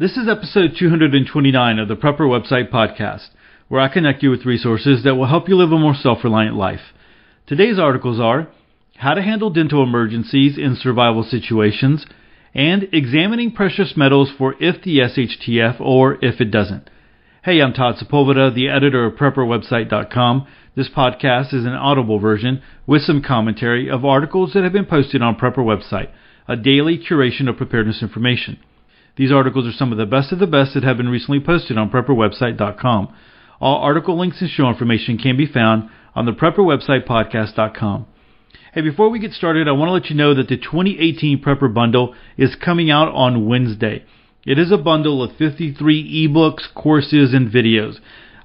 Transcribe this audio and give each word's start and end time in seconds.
This 0.00 0.16
is 0.16 0.28
episode 0.30 0.76
229 0.78 1.78
of 1.78 1.86
the 1.86 1.94
Prepper 1.94 2.20
Website 2.20 2.70
Podcast, 2.70 3.28
where 3.68 3.82
I 3.82 3.92
connect 3.92 4.22
you 4.22 4.30
with 4.30 4.46
resources 4.46 5.04
that 5.04 5.16
will 5.16 5.26
help 5.26 5.46
you 5.46 5.56
live 5.56 5.72
a 5.72 5.78
more 5.78 5.92
self 5.94 6.24
reliant 6.24 6.56
life. 6.56 6.80
Today's 7.46 7.78
articles 7.78 8.18
are 8.18 8.48
How 8.96 9.12
to 9.12 9.20
Handle 9.20 9.50
Dental 9.50 9.82
Emergencies 9.82 10.56
in 10.56 10.74
Survival 10.74 11.22
Situations 11.22 12.06
and 12.54 12.88
Examining 12.94 13.52
Precious 13.52 13.92
Metals 13.94 14.30
for 14.38 14.54
if 14.58 14.82
the 14.82 15.00
SHTF 15.00 15.78
or 15.82 16.14
if 16.24 16.40
it 16.40 16.50
doesn't. 16.50 16.88
Hey, 17.44 17.60
I'm 17.60 17.74
Todd 17.74 17.96
Sepulveda, 17.96 18.54
the 18.54 18.70
editor 18.70 19.04
of 19.04 19.18
PrepperWebsite.com. 19.18 20.46
This 20.74 20.88
podcast 20.88 21.52
is 21.52 21.66
an 21.66 21.74
audible 21.74 22.18
version 22.18 22.62
with 22.86 23.02
some 23.02 23.22
commentary 23.22 23.90
of 23.90 24.06
articles 24.06 24.54
that 24.54 24.64
have 24.64 24.72
been 24.72 24.86
posted 24.86 25.20
on 25.20 25.36
Prepper 25.36 25.58
Website, 25.58 26.08
a 26.48 26.56
daily 26.56 26.98
curation 26.98 27.50
of 27.50 27.58
preparedness 27.58 28.00
information. 28.00 28.58
These 29.16 29.32
articles 29.32 29.66
are 29.66 29.76
some 29.76 29.92
of 29.92 29.98
the 29.98 30.06
best 30.06 30.32
of 30.32 30.38
the 30.38 30.46
best 30.46 30.74
that 30.74 30.84
have 30.84 30.96
been 30.96 31.08
recently 31.08 31.40
posted 31.40 31.76
on 31.76 31.90
PrepperWebsite.com. 31.90 33.14
All 33.60 33.76
article 33.78 34.18
links 34.18 34.40
and 34.40 34.50
show 34.50 34.68
information 34.68 35.18
can 35.18 35.36
be 35.36 35.46
found 35.46 35.90
on 36.14 36.26
the 36.26 36.32
PrepperWebsitePodcast.com. 36.32 38.06
Hey, 38.72 38.82
before 38.82 39.10
we 39.10 39.18
get 39.18 39.32
started, 39.32 39.66
I 39.66 39.72
want 39.72 39.88
to 39.88 39.92
let 39.92 40.10
you 40.10 40.16
know 40.16 40.32
that 40.34 40.48
the 40.48 40.56
2018 40.56 41.42
Prepper 41.42 41.72
Bundle 41.72 42.14
is 42.38 42.54
coming 42.54 42.90
out 42.90 43.08
on 43.08 43.48
Wednesday. 43.48 44.04
It 44.46 44.58
is 44.58 44.72
a 44.72 44.78
bundle 44.78 45.22
of 45.22 45.36
53 45.36 46.28
ebooks, 46.28 46.72
courses, 46.74 47.34
and 47.34 47.52
videos. 47.52 47.96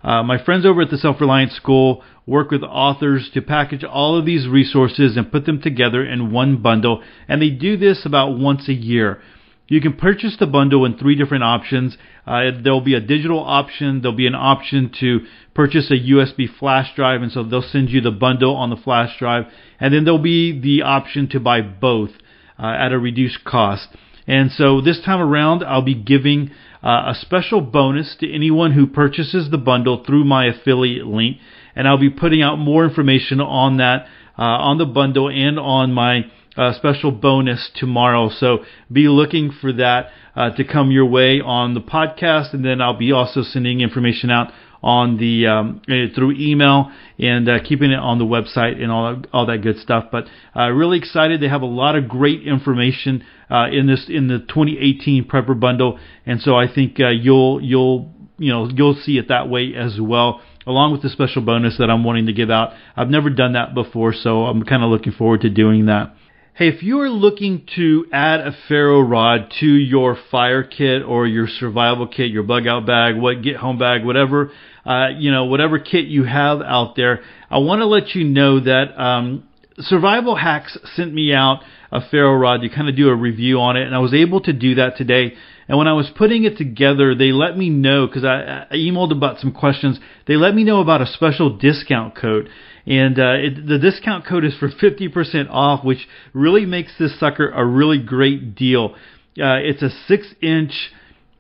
Uh, 0.04 0.24
my 0.24 0.44
friends 0.44 0.66
over 0.66 0.82
at 0.82 0.90
the 0.90 0.98
Self 0.98 1.22
Reliance 1.22 1.54
School 1.54 2.04
work 2.28 2.52
with 2.52 2.64
authors 2.64 3.30
to 3.34 3.42
package 3.42 3.84
all 3.84 4.18
of 4.18 4.26
these 4.26 4.48
resources 4.48 5.16
and 5.16 5.32
put 5.32 5.46
them 5.46 5.62
together 5.62 6.04
in 6.04 6.32
one 6.32 6.62
bundle, 6.62 7.04
and 7.28 7.42
they 7.42 7.50
do 7.50 7.78
this 7.78 8.06
about 8.06 8.38
once 8.38 8.68
a 8.68 8.74
year. 8.74 9.22
You 9.68 9.82
can 9.82 9.94
purchase 9.94 10.38
the 10.40 10.46
bundle 10.46 10.86
in 10.86 10.98
three 10.98 11.16
different 11.16 11.44
options. 11.44 11.98
Uh, 12.26 12.52
there'll 12.64 12.82
be 12.82 12.94
a 12.94 13.00
digital 13.00 13.40
option. 13.40 14.02
There'll 14.02 14.16
be 14.16 14.28
an 14.28 14.36
option 14.36 14.92
to 15.00 15.22
purchase 15.56 15.90
a 15.90 15.96
USB 15.96 16.48
flash 16.60 16.94
drive, 16.96 17.24
and 17.24 17.32
so 17.32 17.44
they'll 17.44 17.64
send 17.64 17.90
you 17.90 18.02
the 18.02 18.12
bundle 18.12 18.56
on 18.56 18.70
the 18.70 18.76
flash 18.76 19.18
drive. 19.18 19.46
And 19.80 19.94
then 19.94 20.04
there'll 20.04 20.20
be 20.20 20.60
the 20.60 20.84
option 20.84 21.28
to 21.30 21.40
buy 21.40 21.62
both 21.62 22.12
uh, 22.60 22.68
at 22.68 22.92
a 22.92 23.00
reduced 23.00 23.44
cost. 23.44 23.88
And 24.28 24.52
so 24.52 24.82
this 24.82 25.02
time 25.04 25.20
around, 25.20 25.64
I'll 25.64 25.82
be 25.82 25.96
giving 25.96 26.52
uh, 26.84 27.12
a 27.12 27.16
special 27.20 27.62
bonus 27.62 28.16
to 28.20 28.32
anyone 28.32 28.72
who 28.74 28.86
purchases 28.86 29.50
the 29.50 29.58
bundle 29.58 30.04
through 30.04 30.26
my 30.26 30.46
affiliate 30.46 31.08
link. 31.08 31.38
And 31.76 31.88
I'll 31.88 31.98
be 31.98 32.12
putting 32.12 32.42
out 32.42 32.58
more 32.58 32.86
information 32.86 33.42
on 33.42 33.78
that, 33.78 34.06
uh, 34.38 34.44
on 34.44 34.78
the 34.78 34.86
bundle 34.86 35.30
and 35.30 35.60
on 35.60 35.92
my 35.92 36.26
uh, 36.58 36.74
special 36.74 37.12
bonus 37.12 37.70
tomorrow. 37.76 38.30
So 38.30 38.60
be 38.92 39.08
looking 39.08 39.52
for 39.52 39.74
that 39.74 40.10
uh, 40.36 40.52
to 40.52 40.64
come 40.64 40.92
your 40.92 41.06
way 41.06 41.42
on 41.42 41.74
the 41.74 41.82
podcast, 41.82 42.54
and 42.54 42.64
then 42.64 42.82
I'll 42.82 42.98
be 42.98 43.12
also 43.12 43.42
sending 43.42 43.82
information 43.82 44.30
out 44.30 44.52
on 44.84 45.18
the 45.18 45.48
um, 45.48 45.82
eh, 45.90 46.14
through 46.14 46.34
email 46.38 46.92
and 47.18 47.50
uh, 47.50 47.58
keeping 47.64 47.92
it 47.92 48.00
on 48.00 48.20
the 48.20 48.26
website 48.26 48.82
and 48.82 48.92
all 48.92 49.22
all 49.34 49.46
that 49.48 49.60
good 49.64 49.80
stuff. 49.80 50.06
But 50.12 50.26
uh, 50.56 50.70
really 50.70 51.00
excited. 51.00 51.42
They 51.42 51.48
have 51.48 51.64
a 51.64 51.68
lot 51.68 51.96
of 51.96 52.08
great 52.08 52.46
information 52.46 53.24
uh, 53.50 53.68
in 53.72 53.88
this 53.88 54.06
in 54.08 54.28
the 54.28 54.40
2018 54.40 55.26
Prepper 55.26 55.60
Bundle, 55.60 56.00
and 56.26 56.40
so 56.40 56.56
I 56.56 56.72
think 56.72 57.00
uh, 57.00 57.10
you'll 57.10 57.62
you'll 57.62 58.14
you 58.38 58.52
know 58.52 58.70
you'll 58.70 58.96
see 58.96 59.18
it 59.18 59.30
that 59.30 59.50
way 59.50 59.74
as 59.76 60.00
well 60.00 60.42
along 60.68 60.92
with 60.92 61.02
the 61.04 61.10
special 61.10 61.44
bonus 61.44 61.78
that 61.78 61.90
I'm 61.90 62.04
wanting 62.04 62.26
to 62.26 62.34
give 62.34 62.50
out. 62.50 62.72
I've 62.96 63.10
never 63.10 63.30
done 63.30 63.54
that 63.54 63.76
before, 63.76 64.14
so 64.14 64.46
I'm 64.46 64.64
kind 64.64 64.84
of 64.84 64.90
looking 64.90 65.14
forward 65.14 65.42
to 65.42 65.50
doing 65.50 65.86
that. 65.86 66.16
Hey, 66.58 66.70
if 66.70 66.82
you 66.82 67.02
are 67.02 67.10
looking 67.10 67.68
to 67.76 68.06
add 68.14 68.40
a 68.40 68.56
ferro 68.70 69.02
rod 69.02 69.52
to 69.60 69.66
your 69.66 70.18
fire 70.32 70.64
kit 70.64 71.04
or 71.04 71.28
your 71.28 71.48
survival 71.50 72.08
kit, 72.08 72.32
your 72.32 72.44
bug 72.44 72.66
out 72.66 72.86
bag, 72.86 73.18
what 73.18 73.42
get 73.42 73.58
home 73.58 73.78
bag, 73.78 74.06
whatever, 74.06 74.52
uh, 74.86 75.10
you 75.18 75.32
know, 75.32 75.44
whatever 75.44 75.80
kit 75.80 76.06
you 76.06 76.24
have 76.24 76.62
out 76.62 76.96
there, 76.96 77.20
I 77.52 77.58
want 77.58 77.82
to 77.82 77.86
let 77.86 78.16
you 78.16 78.24
know 78.24 78.62
that 78.62 78.98
um, 78.98 79.44
Survival 79.80 80.38
Hacks 80.38 80.78
sent 80.96 81.14
me 81.14 81.34
out 81.34 81.60
a 81.92 82.00
ferro 82.10 82.34
rod 82.34 82.62
to 82.62 82.70
kind 82.70 82.88
of 82.88 82.96
do 82.96 83.10
a 83.10 83.16
review 83.16 83.60
on 83.60 83.76
it, 83.76 83.86
and 83.86 83.94
I 83.94 84.00
was 84.00 84.14
able 84.14 84.40
to 84.44 84.54
do 84.54 84.76
that 84.76 84.96
today. 84.96 85.34
And 85.68 85.78
when 85.78 85.90
I 85.90 85.94
was 85.94 86.10
putting 86.18 86.46
it 86.46 86.58
together, 86.58 87.16
they 87.16 87.34
let 87.34 87.58
me 87.58 87.70
know 87.70 88.08
because 88.08 88.24
I, 88.24 88.68
I 88.72 88.76
emailed 88.76 89.12
about 89.12 89.40
some 89.40 89.52
questions. 89.52 90.00
They 90.26 90.38
let 90.38 90.56
me 90.56 90.64
know 90.64 90.80
about 90.80 91.02
a 91.02 91.08
special 91.08 91.58
discount 91.58 92.16
code 92.16 92.48
and 92.86 93.18
uh, 93.20 93.34
it, 93.34 93.68
the 93.68 93.80
discount 93.80 94.26
code 94.26 94.46
is 94.46 94.56
for 94.58 94.70
50% 94.70 95.50
off, 95.50 95.84
which 95.84 96.08
really 96.34 96.66
makes 96.66 96.92
this 97.00 97.20
sucker 97.20 97.50
a 97.50 97.66
really 97.66 98.00
great 98.00 98.56
deal. 98.56 98.94
Uh, 99.38 99.58
it's 99.58 99.82
a 99.82 99.90
six-inch 100.08 100.72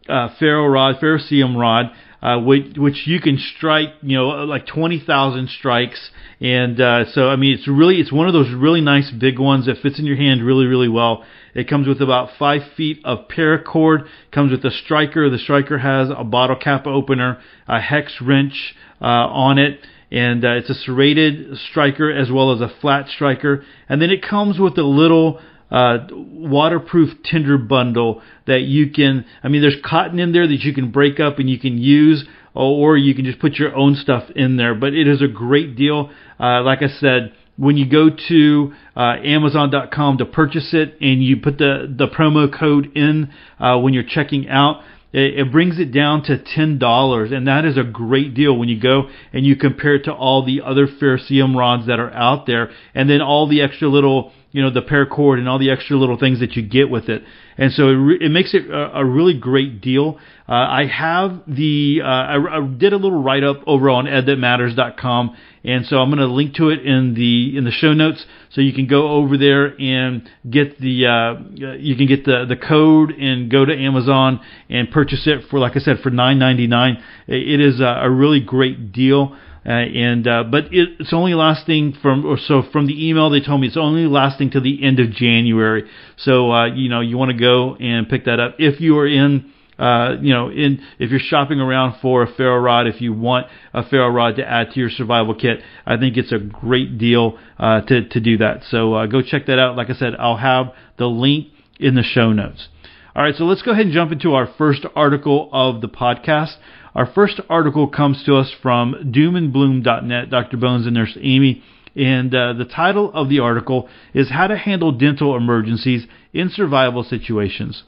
uh, 0.09 0.29
ferro 0.39 0.67
rod, 0.67 0.95
ferrocerium 1.01 1.55
rod, 1.55 1.91
uh, 2.21 2.39
which, 2.39 2.75
which 2.77 3.03
you 3.05 3.21
can 3.21 3.37
strike, 3.37 3.89
you 4.01 4.17
know, 4.17 4.29
like 4.45 4.65
20,000 4.65 5.49
strikes. 5.49 6.09
And 6.41 6.81
uh, 6.81 7.05
so, 7.13 7.29
I 7.29 7.35
mean, 7.35 7.53
it's 7.53 7.67
really, 7.67 7.97
it's 7.97 8.11
one 8.11 8.27
of 8.27 8.33
those 8.33 8.51
really 8.51 8.81
nice 8.81 9.11
big 9.11 9.37
ones 9.37 9.67
that 9.67 9.77
fits 9.83 9.99
in 9.99 10.05
your 10.05 10.17
hand 10.17 10.43
really, 10.43 10.65
really 10.65 10.89
well. 10.89 11.23
It 11.53 11.69
comes 11.69 11.87
with 11.87 12.01
about 12.01 12.31
five 12.39 12.61
feet 12.75 12.99
of 13.05 13.27
paracord. 13.29 14.07
Comes 14.31 14.51
with 14.51 14.65
a 14.65 14.71
striker. 14.71 15.29
The 15.29 15.37
striker 15.37 15.77
has 15.77 16.09
a 16.15 16.23
bottle 16.23 16.57
cap 16.57 16.87
opener, 16.87 17.39
a 17.67 17.79
hex 17.79 18.15
wrench 18.19 18.75
uh, 18.99 19.05
on 19.05 19.59
it 19.59 19.79
and 20.11 20.45
uh, 20.45 20.53
it's 20.53 20.69
a 20.69 20.73
serrated 20.73 21.57
striker 21.69 22.11
as 22.11 22.29
well 22.31 22.53
as 22.53 22.61
a 22.61 22.73
flat 22.81 23.09
striker. 23.09 23.63
And 23.89 24.01
then 24.01 24.09
it 24.09 24.21
comes 24.21 24.59
with 24.59 24.77
a 24.77 24.83
little 24.83 25.41
uh, 25.71 26.07
waterproof 26.11 27.09
tinder 27.23 27.57
bundle 27.57 28.21
that 28.47 28.61
you 28.61 28.91
can. 28.91 29.25
I 29.43 29.47
mean, 29.47 29.61
there's 29.61 29.77
cotton 29.83 30.19
in 30.19 30.31
there 30.31 30.47
that 30.47 30.59
you 30.61 30.73
can 30.73 30.91
break 30.91 31.19
up 31.19 31.39
and 31.39 31.49
you 31.49 31.59
can 31.59 31.77
use, 31.77 32.25
or 32.53 32.97
you 32.97 33.15
can 33.15 33.25
just 33.25 33.39
put 33.39 33.53
your 33.53 33.75
own 33.75 33.95
stuff 33.95 34.29
in 34.35 34.57
there. 34.57 34.75
But 34.75 34.93
it 34.93 35.07
is 35.07 35.21
a 35.21 35.27
great 35.27 35.75
deal. 35.75 36.11
Uh, 36.39 36.61
like 36.63 36.81
I 36.81 36.87
said. 36.87 37.33
When 37.57 37.77
you 37.77 37.89
go 37.89 38.09
to 38.09 38.73
uh, 38.97 39.15
Amazon.com 39.23 40.17
to 40.17 40.25
purchase 40.25 40.73
it 40.73 40.97
and 40.99 41.23
you 41.23 41.37
put 41.37 41.57
the, 41.57 41.87
the 41.89 42.09
promo 42.09 42.53
code 42.53 42.91
in 42.97 43.31
uh, 43.61 43.79
when 43.79 43.93
you're 43.93 44.03
checking 44.03 44.49
out, 44.49 44.81
it, 45.15 45.39
it 45.39 45.51
brings 45.51 45.79
it 45.79 45.93
down 45.93 46.23
to 46.23 46.37
ten 46.37 46.77
dollars, 46.77 47.31
and 47.31 47.47
that 47.47 47.63
is 47.63 47.77
a 47.77 47.83
great 47.83 48.33
deal 48.33 48.55
when 48.55 48.67
you 48.67 48.79
go 48.79 49.09
and 49.31 49.45
you 49.45 49.55
compare 49.55 49.95
it 49.95 50.03
to 50.03 50.13
all 50.13 50.45
the 50.45 50.61
other 50.61 50.87
ferrocerium 50.87 51.55
rods 51.55 51.87
that 51.87 51.99
are 51.99 52.11
out 52.11 52.45
there, 52.45 52.69
and 52.93 53.09
then 53.09 53.21
all 53.21 53.47
the 53.47 53.61
extra 53.61 53.87
little 53.87 54.33
you 54.55 54.61
know 54.61 54.69
the 54.69 54.81
paracord 54.81 55.37
and 55.37 55.49
all 55.49 55.59
the 55.59 55.69
extra 55.69 55.97
little 55.97 56.17
things 56.17 56.39
that 56.39 56.55
you 56.55 56.61
get 56.61 56.89
with 56.89 57.09
it. 57.09 57.23
And 57.57 57.73
so 57.73 57.89
it, 57.89 57.95
re- 57.95 58.17
it 58.21 58.31
makes 58.31 58.53
it 58.53 58.69
a, 58.69 58.99
a, 58.99 59.05
really 59.05 59.37
great 59.37 59.81
deal. 59.81 60.17
Uh, 60.47 60.53
i 60.53 60.85
have 60.85 61.41
the 61.45 61.99
uh, 62.01 62.07
I, 62.07 62.57
I, 62.57 62.67
did 62.67 62.93
a 62.93 62.95
little 62.95 63.21
write 63.21 63.43
up 63.43 63.57
over 63.67 63.89
on 63.89 64.05
edthatmatters.com 64.05 65.35
and 65.63 65.85
so 65.87 65.97
i'm 65.97 66.09
going 66.09 66.19
to 66.19 66.27
link 66.27 66.53
to 66.55 66.69
it 66.69 66.85
in 66.85 67.15
the 67.15 67.57
in 67.57 67.63
the 67.63 67.71
show 67.71 67.93
notes 67.93 68.23
so 68.51 68.61
you 68.61 68.71
can 68.71 68.85
go 68.85 69.09
over 69.09 69.37
there 69.37 69.75
and 69.81 70.29
get 70.47 70.79
the 70.79 71.07
uh, 71.07 71.75
you 71.77 71.95
can 71.95 72.05
get 72.05 72.25
the 72.25 72.45
the 72.47 72.55
code 72.55 73.09
and 73.09 73.49
go 73.49 73.65
to 73.65 73.75
amazon 73.75 74.39
and 74.69 74.91
purchase 74.91 75.25
it 75.25 75.49
for 75.49 75.57
like 75.57 75.75
i 75.75 75.79
said 75.79 75.97
for 76.03 76.11
9.99 76.11 77.01
it 77.27 77.59
is 77.59 77.79
a, 77.79 78.01
a 78.03 78.09
really 78.09 78.39
great 78.39 78.91
deal 78.91 79.35
uh, 79.65 79.71
and 79.71 80.27
uh, 80.27 80.43
but 80.43 80.65
it, 80.65 80.89
it's 80.99 81.13
only 81.13 81.33
lasting 81.33 81.93
from 82.01 82.25
or 82.25 82.37
so 82.37 82.61
from 82.71 82.85
the 82.85 83.09
email 83.09 83.29
they 83.29 83.41
told 83.41 83.59
me 83.59 83.67
it's 83.67 83.77
only 83.77 84.05
lasting 84.05 84.51
to 84.51 84.59
the 84.59 84.83
end 84.83 84.99
of 84.99 85.09
January. 85.11 85.89
So 86.17 86.51
uh, 86.51 86.65
you 86.67 86.89
know 86.89 87.01
you 87.01 87.17
want 87.17 87.31
to 87.31 87.37
go 87.37 87.75
and 87.75 88.07
pick 88.07 88.25
that 88.25 88.39
up 88.39 88.55
if 88.59 88.79
you 88.79 88.97
are 88.97 89.07
in. 89.07 89.51
Uh, 89.77 90.15
you 90.21 90.33
know, 90.33 90.49
in 90.49 90.81
if 90.99 91.09
you're 91.09 91.19
shopping 91.19 91.59
around 91.59 91.99
for 92.01 92.23
a 92.23 92.33
ferro 92.35 92.61
rod, 92.61 92.87
if 92.87 93.01
you 93.01 93.11
want 93.11 93.47
a 93.73 93.83
ferro 93.89 94.07
rod 94.07 94.37
to 94.37 94.49
add 94.49 94.71
to 94.71 94.79
your 94.79 94.89
survival 94.89 95.35
kit, 95.35 95.59
I 95.85 95.97
think 95.97 96.15
it's 96.15 96.31
a 96.31 96.39
great 96.39 96.97
deal 96.97 97.37
uh, 97.59 97.81
to 97.81 98.07
to 98.07 98.19
do 98.21 98.37
that. 98.37 98.63
So 98.69 98.93
uh, 98.93 99.05
go 99.07 99.21
check 99.21 99.47
that 99.47 99.59
out. 99.59 99.75
Like 99.75 99.89
I 99.89 99.93
said, 99.93 100.13
I'll 100.17 100.37
have 100.37 100.67
the 100.97 101.07
link 101.07 101.47
in 101.77 101.95
the 101.95 102.03
show 102.03 102.31
notes. 102.31 102.69
All 103.15 103.23
right, 103.23 103.35
so 103.35 103.45
let's 103.45 103.61
go 103.61 103.71
ahead 103.71 103.85
and 103.85 103.93
jump 103.93 104.11
into 104.11 104.33
our 104.33 104.47
first 104.57 104.85
article 104.95 105.49
of 105.51 105.81
the 105.81 105.87
podcast. 105.87 106.55
Our 106.95 107.05
first 107.05 107.41
article 107.49 107.89
comes 107.89 108.23
to 108.23 108.37
us 108.37 108.53
from 108.61 109.11
doomandbloom.net, 109.13 110.29
Dr. 110.29 110.55
Bones 110.55 110.85
and 110.85 110.95
Nurse 110.95 111.17
Amy. 111.19 111.61
And 111.93 112.33
uh, 112.33 112.53
the 112.53 112.63
title 112.63 113.11
of 113.13 113.27
the 113.27 113.39
article 113.39 113.89
is 114.13 114.29
How 114.29 114.47
to 114.47 114.57
Handle 114.57 114.93
Dental 114.93 115.35
Emergencies 115.35 116.07
in 116.33 116.49
Survival 116.49 117.03
Situations. 117.03 117.83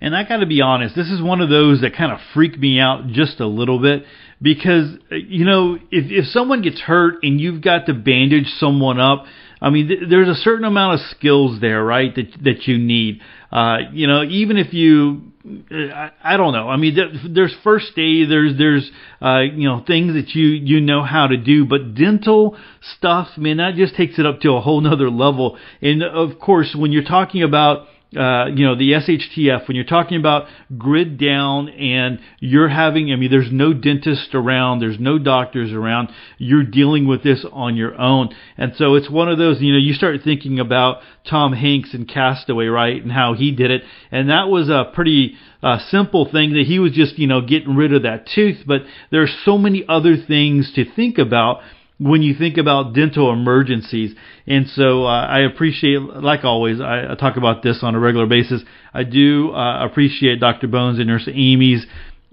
And 0.00 0.16
I 0.16 0.26
got 0.26 0.38
to 0.38 0.46
be 0.46 0.62
honest, 0.62 0.94
this 0.94 1.10
is 1.10 1.20
one 1.20 1.42
of 1.42 1.50
those 1.50 1.82
that 1.82 1.94
kind 1.94 2.12
of 2.12 2.18
freak 2.32 2.58
me 2.58 2.80
out 2.80 3.08
just 3.08 3.40
a 3.40 3.46
little 3.46 3.78
bit 3.78 4.04
because, 4.40 4.90
you 5.10 5.44
know, 5.44 5.74
if, 5.90 6.10
if 6.10 6.26
someone 6.26 6.62
gets 6.62 6.80
hurt 6.80 7.22
and 7.22 7.40
you've 7.40 7.62
got 7.62 7.86
to 7.86 7.94
bandage 7.94 8.48
someone 8.58 9.00
up, 9.00 9.26
I 9.60 9.70
mean, 9.70 9.88
th- 9.88 10.00
there's 10.10 10.28
a 10.28 10.40
certain 10.40 10.64
amount 10.64 11.00
of 11.00 11.06
skills 11.08 11.60
there, 11.60 11.82
right, 11.82 12.14
that, 12.14 12.44
that 12.44 12.66
you 12.66 12.78
need. 12.78 13.20
Uh, 13.50 13.78
you 13.92 14.06
know, 14.06 14.22
even 14.24 14.56
if 14.56 14.74
you 14.74 15.32
I, 15.70 16.10
I 16.22 16.36
don't 16.36 16.52
know. 16.52 16.68
I 16.68 16.76
mean, 16.76 16.96
there's 17.32 17.54
first 17.62 17.92
aid. 17.96 18.30
There's 18.30 18.58
there's 18.58 18.90
uh, 19.22 19.40
you 19.40 19.68
know 19.68 19.82
things 19.86 20.14
that 20.14 20.34
you 20.34 20.48
you 20.48 20.80
know 20.80 21.02
how 21.02 21.28
to 21.28 21.36
do, 21.36 21.64
but 21.64 21.94
dental 21.94 22.56
stuff, 22.96 23.28
man, 23.36 23.58
that 23.58 23.74
just 23.76 23.94
takes 23.94 24.18
it 24.18 24.26
up 24.26 24.40
to 24.40 24.52
a 24.52 24.60
whole 24.60 24.80
nother 24.80 25.10
level. 25.10 25.58
And 25.80 26.02
of 26.02 26.38
course, 26.40 26.74
when 26.76 26.92
you're 26.92 27.04
talking 27.04 27.42
about 27.42 27.86
uh, 28.14 28.46
you 28.54 28.64
know, 28.64 28.76
the 28.76 28.92
SHTF, 28.92 29.66
when 29.66 29.74
you're 29.74 29.84
talking 29.84 30.18
about 30.18 30.46
grid 30.78 31.18
down 31.18 31.68
and 31.68 32.20
you're 32.38 32.68
having, 32.68 33.12
I 33.12 33.16
mean, 33.16 33.30
there's 33.30 33.50
no 33.50 33.72
dentist 33.72 34.32
around, 34.32 34.78
there's 34.78 35.00
no 35.00 35.18
doctors 35.18 35.72
around, 35.72 36.10
you're 36.38 36.62
dealing 36.62 37.08
with 37.08 37.24
this 37.24 37.44
on 37.52 37.74
your 37.74 38.00
own. 38.00 38.28
And 38.56 38.74
so 38.76 38.94
it's 38.94 39.10
one 39.10 39.28
of 39.28 39.38
those, 39.38 39.60
you 39.60 39.72
know, 39.72 39.78
you 39.78 39.92
start 39.92 40.20
thinking 40.22 40.60
about 40.60 41.02
Tom 41.28 41.52
Hanks 41.52 41.94
and 41.94 42.08
Castaway, 42.08 42.66
right, 42.66 43.02
and 43.02 43.10
how 43.10 43.34
he 43.34 43.50
did 43.50 43.72
it. 43.72 43.82
And 44.12 44.30
that 44.30 44.48
was 44.48 44.68
a 44.68 44.90
pretty 44.94 45.34
uh, 45.62 45.78
simple 45.90 46.30
thing 46.30 46.52
that 46.52 46.64
he 46.66 46.78
was 46.78 46.92
just, 46.92 47.18
you 47.18 47.26
know, 47.26 47.40
getting 47.40 47.74
rid 47.74 47.92
of 47.92 48.04
that 48.04 48.28
tooth. 48.32 48.58
But 48.66 48.82
there 49.10 49.22
are 49.22 49.28
so 49.44 49.58
many 49.58 49.84
other 49.88 50.16
things 50.16 50.72
to 50.74 50.84
think 50.84 51.18
about 51.18 51.60
when 51.98 52.22
you 52.22 52.34
think 52.34 52.58
about 52.58 52.94
dental 52.94 53.32
emergencies. 53.32 54.14
And 54.46 54.68
so 54.68 55.04
uh, 55.04 55.26
I 55.26 55.40
appreciate, 55.40 55.98
like 55.98 56.44
always, 56.44 56.80
I, 56.80 57.12
I, 57.12 57.14
talk 57.14 57.36
about 57.36 57.62
this 57.62 57.80
on 57.82 57.94
a 57.94 57.98
regular 57.98 58.26
basis. 58.26 58.62
I 58.92 59.04
do 59.04 59.52
uh, 59.52 59.84
appreciate 59.84 60.40
Dr. 60.40 60.68
Bones 60.68 60.98
and 60.98 61.08
Nurse 61.08 61.28
Amy's 61.32 61.86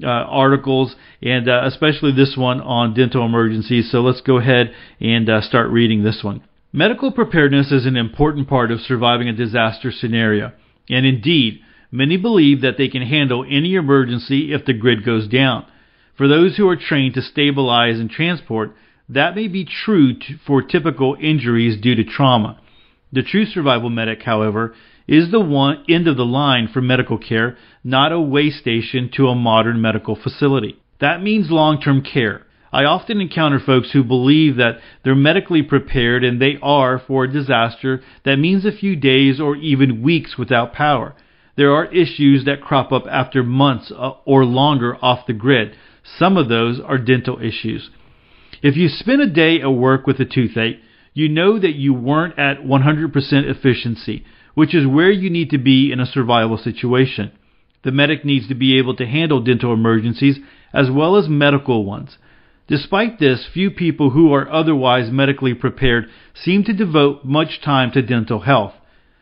uh, 0.04 0.08
articles, 0.08 0.96
and 1.22 1.48
uh, 1.48 1.62
especially 1.66 2.12
this 2.14 2.36
one 2.38 2.60
on 2.60 2.94
dental 2.94 3.26
emergencies. 3.26 3.90
So 3.92 4.02
let's 4.02 4.22
go 4.22 4.38
ahead 4.38 4.74
and 5.00 5.30
uh, 5.30 5.42
start 5.42 5.70
reading 5.70 6.04
this 6.04 6.22
one. 6.24 6.44
Medical 6.74 7.12
preparedness 7.12 7.72
is 7.72 7.86
an 7.86 7.96
important 7.96 8.50
part 8.50 8.72
of 8.72 8.80
surviving 8.82 9.30
a 9.30 9.34
disaster 9.34 9.92
scenario. 9.92 10.52
And 10.90 11.06
indeed, 11.06 11.62
many 11.92 12.18
believe 12.18 12.62
that 12.62 12.78
they 12.78 12.90
can 12.90 13.04
handle 13.04 13.46
any 13.48 13.76
emergency 13.76 14.52
if 14.52 14.66
the 14.66 14.74
grid 14.74 15.06
goes 15.06 15.28
down. 15.28 15.66
For 16.18 16.28
those 16.28 16.58
who 16.58 16.68
are 16.68 16.76
trained 16.76 17.14
to 17.14 17.22
stabilize 17.22 18.00
and 18.00 18.10
transport, 18.10 18.76
that 19.14 19.36
may 19.36 19.48
be 19.48 19.66
true 19.66 20.16
for 20.46 20.62
typical 20.62 21.16
injuries 21.20 21.80
due 21.82 21.96
to 21.96 22.04
trauma. 22.04 22.60
The 23.12 23.24
true 23.24 23.46
survival 23.46 23.90
medic, 23.90 24.24
however, 24.24 24.74
is 25.08 25.32
the 25.32 25.40
one 25.40 25.84
end 25.90 26.08
of 26.08 26.18
the 26.18 26.26
line 26.26 26.68
for 26.68 26.82
medical 26.82 27.18
care, 27.18 27.58
not 27.84 28.12
a 28.12 28.20
way 28.20 28.50
station 28.50 29.10
to 29.16 29.28
a 29.28 29.36
modern 29.36 29.82
medical 29.82 30.16
facility. 30.16 30.80
That 31.00 31.22
means 31.22 31.52
long-term 31.52 32.04
care. 32.04 32.46
I 32.72 32.86
often 32.86 33.22
encounter 33.22 33.60
folks 33.60 33.92
who 33.92 34.04
believe 34.04 34.56
that 34.56 34.80
they're 35.04 35.14
medically 35.14 35.62
prepared 35.62 36.24
and 36.24 36.42
they 36.42 36.58
are 36.64 36.98
for 36.98 37.26
a 37.26 37.32
disaster 37.32 38.02
that 38.26 38.38
means 38.40 38.66
a 38.66 38.72
few 38.72 38.96
days 38.96 39.40
or 39.40 39.56
even 39.58 40.02
weeks 40.02 40.38
without 40.40 40.74
power. 40.74 41.14
There 41.56 41.72
are 41.72 41.86
issues 41.86 42.46
that 42.46 42.62
crop 42.62 42.92
up 42.92 43.04
after 43.08 43.44
months 43.44 43.92
uh, 43.96 44.14
or 44.26 44.44
longer 44.44 44.98
off 45.04 45.28
the 45.28 45.34
grid. 45.34 45.76
Some 46.18 46.36
of 46.36 46.50
those 46.50 46.80
are 46.80 46.98
dental 46.98 47.40
issues. 47.40 47.92
If 48.64 48.78
you 48.78 48.88
spend 48.88 49.22
a 49.22 49.28
day 49.28 49.60
at 49.60 49.68
work 49.68 50.08
with 50.08 50.22
a 50.22 50.26
toothache, 50.26 50.80
you 51.14 51.28
know 51.28 51.60
that 51.60 51.76
you 51.76 51.94
weren't 51.94 52.40
at 52.40 52.64
100% 52.64 53.14
efficiency, 53.44 54.24
which 54.54 54.74
is 54.74 54.88
where 54.88 55.12
you 55.12 55.30
need 55.30 55.50
to 55.50 55.58
be 55.58 55.92
in 55.92 56.00
a 56.00 56.06
survival 56.06 56.58
situation. 56.58 57.34
The 57.84 57.92
medic 57.92 58.24
needs 58.24 58.48
to 58.48 58.56
be 58.56 58.80
able 58.80 58.96
to 58.96 59.06
handle 59.06 59.44
dental 59.44 59.74
emergencies 59.74 60.40
as 60.74 60.90
well 60.90 61.18
as 61.18 61.28
medical 61.28 61.84
ones. 61.84 62.18
Despite 62.70 63.20
this, 63.20 63.46
few 63.54 63.70
people 63.70 64.12
who 64.12 64.34
are 64.34 64.50
otherwise 64.50 65.12
medically 65.12 65.54
prepared 65.54 66.06
seem 66.34 66.64
to 66.64 66.74
devote 66.74 67.26
much 67.26 67.60
time 67.62 67.92
to 67.92 68.02
dental 68.02 68.40
health. 68.40 68.76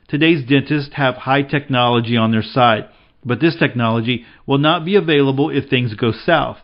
Today's 0.08 0.48
dentists 0.48 0.94
have 0.94 1.16
high 1.16 1.42
technology 1.42 2.16
on 2.16 2.32
their 2.32 2.44
side, 2.44 2.88
but 3.26 3.40
this 3.40 3.56
technology 3.58 4.24
will 4.46 4.60
not 4.60 4.86
be 4.86 4.96
available 4.96 5.50
if 5.50 5.68
things 5.68 5.96
go 5.96 6.12
south. 6.12 6.58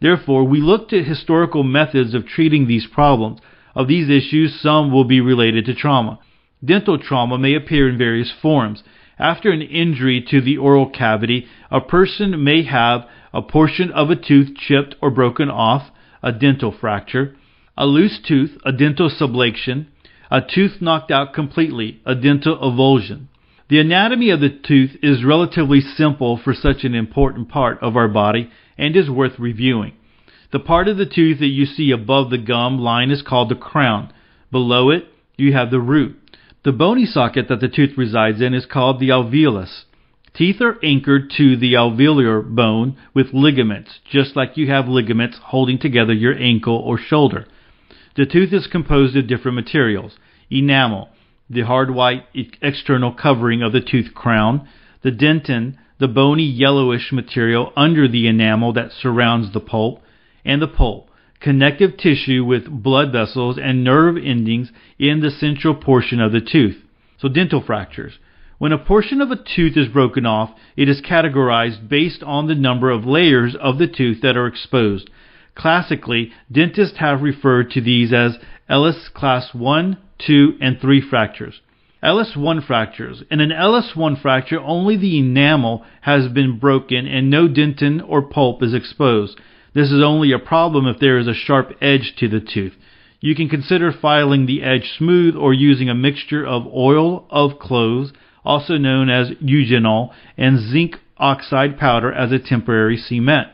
Therefore, 0.00 0.44
we 0.44 0.60
look 0.60 0.88
to 0.88 1.02
historical 1.02 1.62
methods 1.62 2.14
of 2.14 2.26
treating 2.26 2.66
these 2.66 2.86
problems. 2.86 3.40
Of 3.74 3.88
these 3.88 4.08
issues, 4.08 4.60
some 4.60 4.92
will 4.92 5.04
be 5.04 5.20
related 5.20 5.64
to 5.66 5.74
trauma. 5.74 6.18
Dental 6.64 6.98
trauma 6.98 7.38
may 7.38 7.54
appear 7.54 7.88
in 7.88 7.98
various 7.98 8.32
forms. 8.42 8.82
After 9.18 9.50
an 9.50 9.62
injury 9.62 10.24
to 10.30 10.40
the 10.40 10.56
oral 10.56 10.88
cavity, 10.90 11.46
a 11.70 11.80
person 11.80 12.42
may 12.42 12.62
have 12.64 13.06
a 13.32 13.42
portion 13.42 13.90
of 13.90 14.10
a 14.10 14.16
tooth 14.16 14.56
chipped 14.56 14.94
or 15.00 15.10
broken 15.10 15.50
off, 15.50 15.90
a 16.22 16.32
dental 16.32 16.72
fracture, 16.72 17.36
a 17.76 17.86
loose 17.86 18.18
tooth, 18.26 18.56
a 18.64 18.72
dental 18.72 19.10
subluxation, 19.10 19.86
a 20.30 20.40
tooth 20.40 20.80
knocked 20.80 21.10
out 21.10 21.34
completely, 21.34 22.00
a 22.06 22.14
dental 22.14 22.58
avulsion. 22.58 23.28
The 23.68 23.80
anatomy 23.80 24.30
of 24.30 24.40
the 24.40 24.50
tooth 24.50 24.96
is 25.02 25.24
relatively 25.24 25.80
simple 25.80 26.36
for 26.36 26.54
such 26.54 26.84
an 26.84 26.94
important 26.94 27.48
part 27.48 27.82
of 27.82 27.96
our 27.96 28.08
body 28.08 28.50
and 28.76 28.96
is 28.96 29.10
worth 29.10 29.38
reviewing. 29.38 29.92
The 30.52 30.60
part 30.60 30.88
of 30.88 30.96
the 30.96 31.06
tooth 31.06 31.40
that 31.40 31.46
you 31.46 31.66
see 31.66 31.90
above 31.90 32.30
the 32.30 32.38
gum 32.38 32.78
line 32.78 33.10
is 33.10 33.22
called 33.22 33.48
the 33.48 33.56
crown. 33.56 34.12
Below 34.50 34.90
it, 34.90 35.06
you 35.36 35.52
have 35.52 35.70
the 35.70 35.80
root. 35.80 36.16
The 36.64 36.72
bony 36.72 37.06
socket 37.06 37.48
that 37.48 37.60
the 37.60 37.68
tooth 37.68 37.98
resides 37.98 38.40
in 38.40 38.54
is 38.54 38.66
called 38.66 39.00
the 39.00 39.08
alveolus. 39.08 39.84
Teeth 40.32 40.60
are 40.60 40.78
anchored 40.82 41.30
to 41.36 41.56
the 41.56 41.74
alveolar 41.74 42.42
bone 42.42 42.96
with 43.14 43.32
ligaments, 43.32 44.00
just 44.10 44.34
like 44.34 44.56
you 44.56 44.66
have 44.68 44.88
ligaments 44.88 45.38
holding 45.42 45.78
together 45.78 46.12
your 46.12 46.36
ankle 46.36 46.76
or 46.76 46.98
shoulder. 46.98 47.46
The 48.16 48.26
tooth 48.26 48.52
is 48.52 48.66
composed 48.66 49.16
of 49.16 49.26
different 49.26 49.56
materials 49.56 50.16
enamel, 50.50 51.08
the 51.50 51.62
hard 51.62 51.90
white 51.90 52.24
external 52.62 53.12
covering 53.12 53.62
of 53.62 53.72
the 53.72 53.80
tooth 53.80 54.14
crown, 54.14 54.68
the 55.02 55.10
dentin, 55.10 55.76
the 55.98 56.08
bony 56.08 56.44
yellowish 56.44 57.12
material 57.12 57.72
under 57.76 58.08
the 58.08 58.26
enamel 58.26 58.72
that 58.72 58.92
surrounds 58.92 59.52
the 59.52 59.60
pulp, 59.60 60.00
and 60.44 60.60
the 60.60 60.68
pulp, 60.68 61.08
connective 61.40 61.96
tissue 61.96 62.44
with 62.44 62.82
blood 62.82 63.12
vessels 63.12 63.58
and 63.62 63.84
nerve 63.84 64.16
endings 64.16 64.70
in 64.98 65.20
the 65.20 65.30
central 65.30 65.74
portion 65.74 66.20
of 66.20 66.32
the 66.32 66.40
tooth. 66.40 66.76
So 67.18 67.28
dental 67.28 67.62
fractures. 67.64 68.18
When 68.58 68.72
a 68.72 68.78
portion 68.78 69.20
of 69.20 69.30
a 69.30 69.36
tooth 69.36 69.76
is 69.76 69.88
broken 69.88 70.26
off, 70.26 70.50
it 70.76 70.88
is 70.88 71.02
categorized 71.02 71.88
based 71.88 72.22
on 72.22 72.46
the 72.46 72.54
number 72.54 72.90
of 72.90 73.04
layers 73.04 73.54
of 73.60 73.78
the 73.78 73.88
tooth 73.88 74.20
that 74.22 74.36
are 74.36 74.46
exposed. 74.46 75.10
Classically, 75.54 76.32
dentists 76.50 76.98
have 76.98 77.22
referred 77.22 77.70
to 77.72 77.80
these 77.80 78.12
as 78.12 78.38
Ellis 78.68 79.08
class 79.12 79.52
1, 79.52 79.98
2, 80.26 80.58
and 80.60 80.80
3 80.80 81.00
fractures. 81.00 81.60
Ellis1 82.04 82.66
fractures. 82.66 83.22
In 83.30 83.40
an 83.40 83.48
Ellis1 83.48 84.20
fracture, 84.20 84.60
only 84.60 84.94
the 84.98 85.18
enamel 85.18 85.86
has 86.02 86.28
been 86.28 86.58
broken 86.58 87.06
and 87.06 87.30
no 87.30 87.48
dentin 87.48 88.02
or 88.06 88.20
pulp 88.20 88.62
is 88.62 88.74
exposed. 88.74 89.40
This 89.74 89.90
is 89.90 90.02
only 90.02 90.30
a 90.30 90.38
problem 90.38 90.86
if 90.86 90.98
there 91.00 91.16
is 91.16 91.26
a 91.26 91.32
sharp 91.32 91.72
edge 91.80 92.12
to 92.18 92.28
the 92.28 92.40
tooth. 92.40 92.74
You 93.20 93.34
can 93.34 93.48
consider 93.48 93.90
filing 93.90 94.44
the 94.44 94.62
edge 94.62 94.92
smooth 94.98 95.34
or 95.34 95.54
using 95.54 95.88
a 95.88 95.94
mixture 95.94 96.46
of 96.46 96.66
oil 96.66 97.26
of 97.30 97.58
cloves, 97.58 98.12
also 98.44 98.76
known 98.76 99.08
as 99.08 99.30
eugenol, 99.42 100.10
and 100.36 100.58
zinc 100.58 100.96
oxide 101.16 101.78
powder 101.78 102.12
as 102.12 102.32
a 102.32 102.38
temporary 102.38 102.98
cement. 102.98 103.48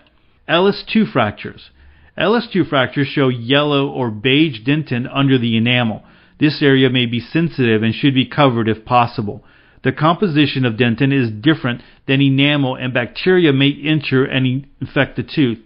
Ellis2 0.48 1.12
fractures. 1.12 1.70
Ellis2 2.18 2.68
fractures 2.68 3.06
show 3.06 3.28
yellow 3.28 3.88
or 3.88 4.10
beige 4.10 4.66
dentin 4.66 5.08
under 5.12 5.38
the 5.38 5.56
enamel. 5.56 6.02
This 6.40 6.62
area 6.62 6.88
may 6.88 7.04
be 7.04 7.20
sensitive 7.20 7.82
and 7.82 7.94
should 7.94 8.14
be 8.14 8.24
covered 8.24 8.66
if 8.66 8.84
possible. 8.86 9.44
The 9.84 9.92
composition 9.92 10.64
of 10.64 10.74
dentin 10.74 11.12
is 11.12 11.30
different 11.30 11.82
than 12.06 12.22
enamel 12.22 12.76
and 12.76 12.92
bacteria 12.94 13.52
may 13.52 13.78
enter 13.84 14.24
and 14.24 14.66
infect 14.80 15.16
the 15.16 15.22
tooth. 15.22 15.58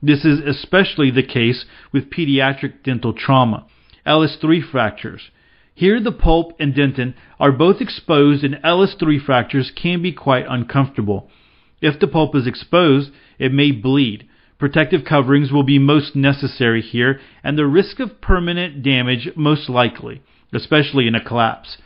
This 0.00 0.24
is 0.24 0.40
especially 0.40 1.10
the 1.10 1.24
case 1.24 1.64
with 1.92 2.10
pediatric 2.10 2.84
dental 2.84 3.12
trauma. 3.12 3.66
Ellis3 4.06 4.70
fractures. 4.70 5.30
Here 5.74 6.00
the 6.00 6.12
pulp 6.12 6.52
and 6.60 6.74
dentin 6.74 7.14
are 7.38 7.52
both 7.52 7.80
exposed 7.80 8.44
and 8.44 8.54
Ellis3 8.56 9.24
fractures 9.24 9.72
can 9.74 10.00
be 10.00 10.12
quite 10.12 10.46
uncomfortable. 10.48 11.28
If 11.80 11.98
the 11.98 12.06
pulp 12.06 12.36
is 12.36 12.46
exposed, 12.46 13.10
it 13.38 13.52
may 13.52 13.72
bleed. 13.72 14.28
Protective 14.60 15.06
coverings 15.06 15.50
will 15.50 15.62
be 15.62 15.78
most 15.78 16.14
necessary 16.14 16.82
here, 16.82 17.18
and 17.42 17.56
the 17.56 17.66
risk 17.66 17.98
of 17.98 18.20
permanent 18.20 18.82
damage 18.82 19.30
most 19.34 19.70
likely, 19.70 20.20
especially 20.52 21.06
in 21.08 21.14
a 21.14 21.24
collapse. 21.24 21.78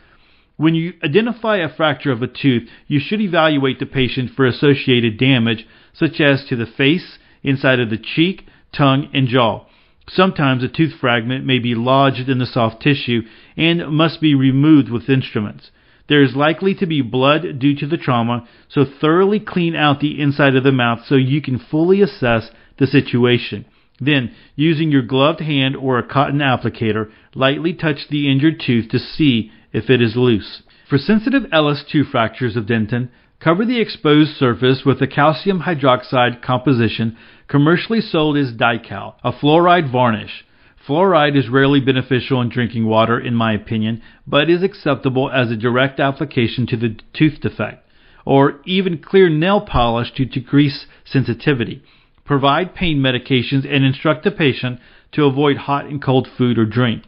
When 0.57 0.75
you 0.75 0.91
identify 1.01 1.57
a 1.57 1.73
fracture 1.73 2.11
of 2.11 2.21
a 2.21 2.27
tooth, 2.27 2.67
you 2.87 2.99
should 2.99 3.21
evaluate 3.21 3.79
the 3.79 3.85
patient 3.85 4.31
for 4.35 4.45
associated 4.45 5.17
damage, 5.17 5.65
such 5.93 6.19
as 6.19 6.43
to 6.49 6.57
the 6.57 6.65
face, 6.65 7.17
inside 7.43 7.79
of 7.79 7.89
the 7.89 7.97
cheek, 7.97 8.45
tongue, 8.73 9.09
and 9.13 9.29
jaw. 9.29 9.65
Sometimes 10.09 10.61
a 10.61 10.67
tooth 10.67 10.95
fragment 10.99 11.45
may 11.45 11.59
be 11.59 11.75
lodged 11.75 12.27
in 12.27 12.39
the 12.39 12.45
soft 12.45 12.81
tissue 12.81 13.21
and 13.55 13.87
must 13.87 14.19
be 14.19 14.35
removed 14.35 14.89
with 14.89 15.09
instruments. 15.09 15.71
There 16.09 16.21
is 16.21 16.35
likely 16.35 16.75
to 16.75 16.85
be 16.85 17.01
blood 17.01 17.57
due 17.57 17.75
to 17.77 17.87
the 17.87 17.97
trauma, 17.97 18.45
so 18.67 18.83
thoroughly 18.83 19.39
clean 19.39 19.77
out 19.77 20.01
the 20.01 20.19
inside 20.21 20.57
of 20.57 20.63
the 20.65 20.73
mouth 20.73 21.05
so 21.05 21.15
you 21.15 21.41
can 21.41 21.57
fully 21.57 22.01
assess 22.01 22.51
the 22.77 22.87
situation. 22.87 23.65
Then, 23.99 24.31
using 24.55 24.91
your 24.91 25.01
gloved 25.01 25.39
hand 25.39 25.75
or 25.75 25.97
a 25.97 26.07
cotton 26.07 26.39
applicator, 26.39 27.09
lightly 27.33 27.73
touch 27.73 28.07
the 28.09 28.29
injured 28.29 28.61
tooth 28.65 28.89
to 28.89 28.99
see 28.99 29.51
if 29.71 29.89
it 29.89 30.01
is 30.01 30.15
loose. 30.15 30.63
For 30.89 30.97
sensitive 30.97 31.43
Ellis2 31.43 32.11
fractures 32.11 32.55
of 32.55 32.65
dentin, 32.65 33.09
cover 33.39 33.65
the 33.65 33.79
exposed 33.79 34.35
surface 34.35 34.83
with 34.85 35.01
a 35.01 35.07
calcium 35.07 35.61
hydroxide 35.61 36.41
composition 36.41 37.17
commercially 37.47 38.01
sold 38.01 38.37
as 38.37 38.51
Dycal, 38.51 39.15
a 39.23 39.31
fluoride 39.31 39.91
varnish. 39.91 40.45
Fluoride 40.87 41.35
is 41.35 41.49
rarely 41.49 41.79
beneficial 41.79 42.41
in 42.41 42.49
drinking 42.49 42.85
water, 42.85 43.19
in 43.19 43.33
my 43.33 43.53
opinion, 43.53 44.01
but 44.27 44.49
is 44.49 44.61
acceptable 44.61 45.31
as 45.31 45.49
a 45.49 45.55
direct 45.55 45.99
application 45.99 46.67
to 46.67 46.77
the 46.77 46.95
tooth 47.13 47.39
defect. 47.41 47.81
or 48.25 48.59
even 48.65 48.97
clear 48.97 49.29
nail 49.29 49.61
polish 49.61 50.11
to 50.11 50.25
decrease 50.25 50.87
sensitivity. 51.05 51.83
Provide 52.25 52.73
pain 52.73 52.97
medications 52.97 53.71
and 53.71 53.85
instruct 53.85 54.23
the 54.23 54.31
patient 54.31 54.79
to 55.11 55.25
avoid 55.25 55.57
hot 55.57 55.85
and 55.85 56.01
cold 56.01 56.27
food 56.37 56.57
or 56.57 56.65
drink. 56.65 57.03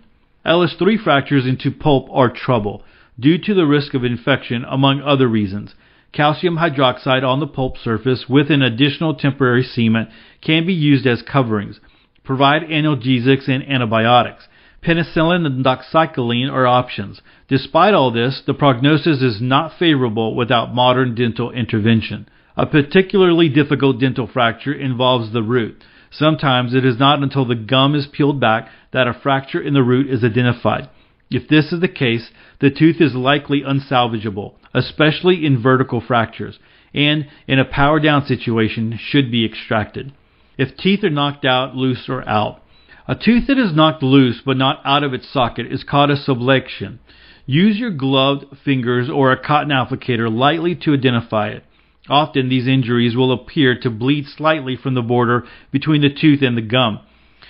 Ellis3 0.45 1.03
fractures 1.03 1.45
into 1.45 1.71
pulp 1.71 2.07
are 2.11 2.29
trouble 2.29 2.83
due 3.19 3.39
to 3.39 3.53
the 3.55 3.65
risk 3.65 3.95
of 3.95 4.03
infection, 4.03 4.63
among 4.69 5.01
other 5.01 5.27
reasons. 5.27 5.73
Calcium 6.13 6.57
hydroxide 6.57 7.23
on 7.23 7.39
the 7.39 7.47
pulp 7.47 7.77
surface 7.77 8.25
with 8.29 8.51
an 8.51 8.61
additional 8.61 9.15
temporary 9.15 9.63
cement 9.63 10.09
can 10.41 10.65
be 10.65 10.73
used 10.73 11.05
as 11.05 11.21
coverings. 11.21 11.79
Provide 12.23 12.61
analgesics 12.63 13.49
and 13.49 13.67
antibiotics. 13.67 14.47
Penicillin 14.83 15.45
and 15.45 15.65
doxycycline 15.65 16.51
are 16.51 16.67
options. 16.67 17.21
Despite 17.47 17.93
all 17.93 18.11
this, 18.11 18.41
the 18.45 18.53
prognosis 18.53 19.21
is 19.21 19.41
not 19.41 19.77
favorable 19.77 20.35
without 20.35 20.73
modern 20.73 21.15
dental 21.15 21.51
intervention. 21.51 22.29
A 22.57 22.65
particularly 22.65 23.49
difficult 23.49 23.99
dental 23.99 24.25
fracture 24.25 24.73
involves 24.73 25.31
the 25.31 25.43
root. 25.43 25.83
Sometimes 26.09 26.73
it 26.73 26.83
is 26.83 26.97
not 26.97 27.21
until 27.21 27.45
the 27.45 27.53
gum 27.53 27.93
is 27.93 28.07
peeled 28.07 28.39
back 28.39 28.69
that 28.91 29.07
a 29.07 29.13
fracture 29.13 29.61
in 29.61 29.75
the 29.75 29.83
root 29.83 30.09
is 30.09 30.23
identified. 30.23 30.89
If 31.29 31.47
this 31.47 31.71
is 31.71 31.81
the 31.81 31.87
case, 31.87 32.31
the 32.59 32.71
tooth 32.71 32.99
is 32.99 33.13
likely 33.13 33.61
unsalvageable, 33.61 34.55
especially 34.73 35.45
in 35.45 35.61
vertical 35.61 36.01
fractures, 36.01 36.57
and 36.95 37.27
in 37.47 37.59
a 37.59 37.65
power 37.65 37.99
down 37.99 38.25
situation 38.25 38.97
should 38.99 39.29
be 39.29 39.45
extracted. 39.45 40.13
If 40.57 40.75
teeth 40.77 41.03
are 41.03 41.11
knocked 41.11 41.45
out, 41.45 41.75
loose, 41.75 42.09
or 42.09 42.27
out. 42.27 42.63
A 43.07 43.13
tooth 43.13 43.45
that 43.47 43.59
is 43.59 43.75
knocked 43.75 44.01
loose 44.01 44.41
but 44.43 44.57
not 44.57 44.81
out 44.83 45.03
of 45.03 45.13
its 45.13 45.31
socket 45.31 45.71
is 45.71 45.83
called 45.83 46.09
a 46.09 46.15
subluxation. 46.15 46.97
Use 47.45 47.77
your 47.77 47.91
gloved 47.91 48.45
fingers 48.65 49.09
or 49.13 49.31
a 49.31 49.39
cotton 49.41 49.69
applicator 49.69 50.33
lightly 50.33 50.73
to 50.75 50.93
identify 50.93 51.49
it. 51.49 51.63
Often 52.09 52.49
these 52.49 52.67
injuries 52.67 53.15
will 53.15 53.31
appear 53.31 53.77
to 53.79 53.89
bleed 53.89 54.27
slightly 54.27 54.75
from 54.75 54.93
the 54.93 55.01
border 55.01 55.45
between 55.71 56.01
the 56.01 56.09
tooth 56.09 56.41
and 56.41 56.57
the 56.57 56.61
gum. 56.61 56.99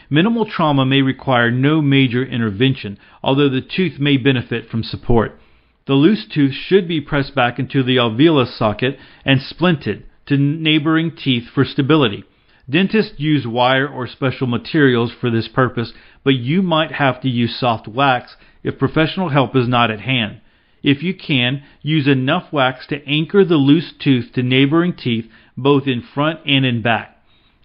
Minimal 0.09 0.45
trauma 0.45 0.85
may 0.85 1.01
require 1.01 1.51
no 1.51 1.81
major 1.81 2.23
intervention, 2.23 2.97
although 3.21 3.49
the 3.49 3.61
tooth 3.61 3.99
may 3.99 4.17
benefit 4.17 4.69
from 4.69 4.83
support. 4.83 5.39
The 5.85 5.93
loose 5.93 6.25
tooth 6.25 6.53
should 6.53 6.87
be 6.87 7.01
pressed 7.01 7.35
back 7.35 7.59
into 7.59 7.83
the 7.83 7.97
alveolus 7.97 8.57
socket 8.57 8.97
and 9.25 9.39
splinted 9.39 10.03
to 10.27 10.37
neighboring 10.37 11.15
teeth 11.15 11.45
for 11.53 11.63
stability. 11.63 12.23
Dentists 12.69 13.17
use 13.17 13.47
wire 13.47 13.87
or 13.87 14.07
special 14.07 14.47
materials 14.47 15.11
for 15.11 15.29
this 15.29 15.47
purpose, 15.47 15.93
but 16.23 16.35
you 16.35 16.61
might 16.61 16.91
have 16.91 17.21
to 17.21 17.29
use 17.29 17.57
soft 17.57 17.87
wax 17.87 18.35
if 18.63 18.77
professional 18.77 19.29
help 19.29 19.55
is 19.55 19.67
not 19.67 19.89
at 19.89 20.01
hand. 20.01 20.41
If 20.83 21.03
you 21.03 21.13
can, 21.13 21.63
use 21.81 22.07
enough 22.07 22.51
wax 22.51 22.87
to 22.87 23.05
anchor 23.07 23.43
the 23.43 23.55
loose 23.55 23.93
tooth 23.99 24.31
to 24.33 24.43
neighboring 24.43 24.93
teeth 24.93 25.25
both 25.57 25.87
in 25.87 26.01
front 26.01 26.39
and 26.45 26.65
in 26.65 26.81
back. 26.81 27.17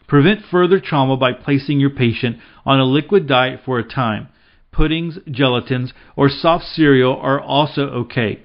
Prevent 0.06 0.44
further 0.50 0.80
trauma 0.80 1.16
by 1.16 1.32
placing 1.32 1.80
your 1.80 1.90
patient 1.90 2.38
on 2.64 2.80
a 2.80 2.84
liquid 2.84 3.26
diet 3.26 3.60
for 3.64 3.78
a 3.78 3.88
time. 3.88 4.28
Puddings, 4.72 5.18
gelatins, 5.28 5.92
or 6.16 6.28
soft 6.28 6.64
cereal 6.64 7.16
are 7.16 7.40
also 7.40 7.88
okay. 7.88 8.40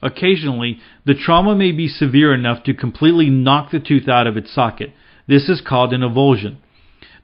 Occasionally, 0.00 0.78
the 1.04 1.14
trauma 1.14 1.54
may 1.54 1.72
be 1.72 1.88
severe 1.88 2.34
enough 2.34 2.64
to 2.64 2.74
completely 2.74 3.30
knock 3.30 3.70
the 3.70 3.80
tooth 3.80 4.08
out 4.08 4.26
of 4.26 4.36
its 4.36 4.52
socket. 4.52 4.92
This 5.28 5.48
is 5.48 5.60
called 5.60 5.92
an 5.92 6.00
avulsion. 6.00 6.56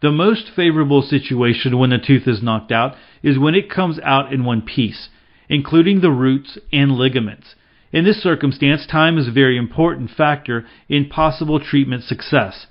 The 0.01 0.13
most 0.13 0.51
favorable 0.55 1.03
situation 1.03 1.79
when 1.79 1.93
a 1.93 2.05
tooth 2.05 2.29
is 2.29 2.43
knocked 2.43 2.71
out 2.71 2.95
is 3.23 3.39
when 3.39 3.57
it 3.57 3.71
comes 3.71 3.99
out 4.05 4.33
in 4.33 4.45
one 4.45 4.63
piece, 4.63 5.09
including 5.49 6.01
the 6.01 6.11
roots 6.11 6.59
and 6.73 6.93
ligaments. 6.93 7.55
In 7.93 8.05
this 8.05 8.23
circumstance, 8.23 8.87
time 8.87 9.17
is 9.17 9.29
a 9.29 9.33
very 9.33 9.57
important 9.57 10.11
factor 10.11 10.67
in 10.89 11.09
possible 11.09 11.59
treatment 11.59 12.05
success. 12.05 12.67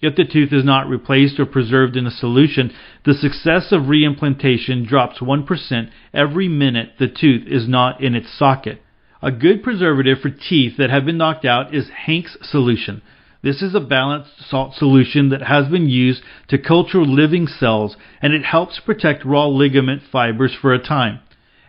If 0.00 0.16
the 0.16 0.24
tooth 0.24 0.52
is 0.52 0.64
not 0.64 0.88
replaced 0.88 1.38
or 1.38 1.46
preserved 1.46 1.96
in 1.96 2.06
a 2.06 2.10
solution, 2.10 2.72
the 3.04 3.14
success 3.14 3.70
of 3.70 3.82
reimplantation 3.82 4.86
drops 4.86 5.20
1% 5.20 5.90
every 6.12 6.48
minute 6.48 6.94
the 6.98 7.06
tooth 7.06 7.46
is 7.46 7.68
not 7.68 8.00
in 8.02 8.16
its 8.16 8.36
socket. 8.36 8.82
A 9.22 9.30
good 9.30 9.62
preservative 9.62 10.18
for 10.18 10.30
teeth 10.30 10.76
that 10.78 10.90
have 10.90 11.04
been 11.04 11.18
knocked 11.18 11.44
out 11.44 11.72
is 11.72 11.88
Hank's 12.06 12.36
solution. 12.42 13.02
This 13.42 13.62
is 13.62 13.74
a 13.74 13.80
balanced 13.80 14.48
salt 14.48 14.74
solution 14.74 15.28
that 15.28 15.42
has 15.42 15.68
been 15.68 15.88
used 15.88 16.22
to 16.48 16.58
culture 16.58 17.04
living 17.04 17.46
cells 17.46 17.96
and 18.20 18.32
it 18.32 18.44
helps 18.44 18.80
protect 18.80 19.24
raw 19.24 19.46
ligament 19.46 20.02
fibers 20.10 20.54
for 20.60 20.72
a 20.72 20.82
time. 20.82 21.20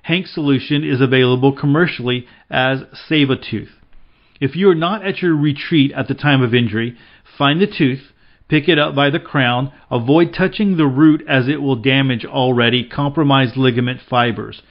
Hank's 0.04 0.34
solution 0.34 0.84
is 0.84 1.02
available 1.02 1.52
commercially 1.52 2.28
as 2.50 2.84
Save 3.08 3.30
a 3.30 3.36
Tooth. 3.36 3.72
If 4.40 4.56
you 4.56 4.70
are 4.70 4.76
not 4.76 5.06
at 5.06 5.22
your 5.22 5.36
retreat 5.36 5.92
at 5.92 6.08
the 6.08 6.14
time 6.14 6.42
of 6.42 6.54
injury, 6.54 6.98
find 7.38 7.62
the 7.62 7.68
tooth, 7.68 8.14
Pick 8.54 8.70
it 8.70 8.78
up 8.78 8.94
by 8.94 9.10
the 9.10 9.20
crown. 9.20 9.72
Avoid 9.90 10.32
touching 10.32 10.78
the 10.78 10.86
root 10.86 11.24
as 11.28 11.48
it 11.48 11.60
will 11.60 11.76
damage 11.76 12.24
already 12.24 12.88
compromised 12.88 13.58
ligament 13.58 14.00
fibers. 14.08 14.62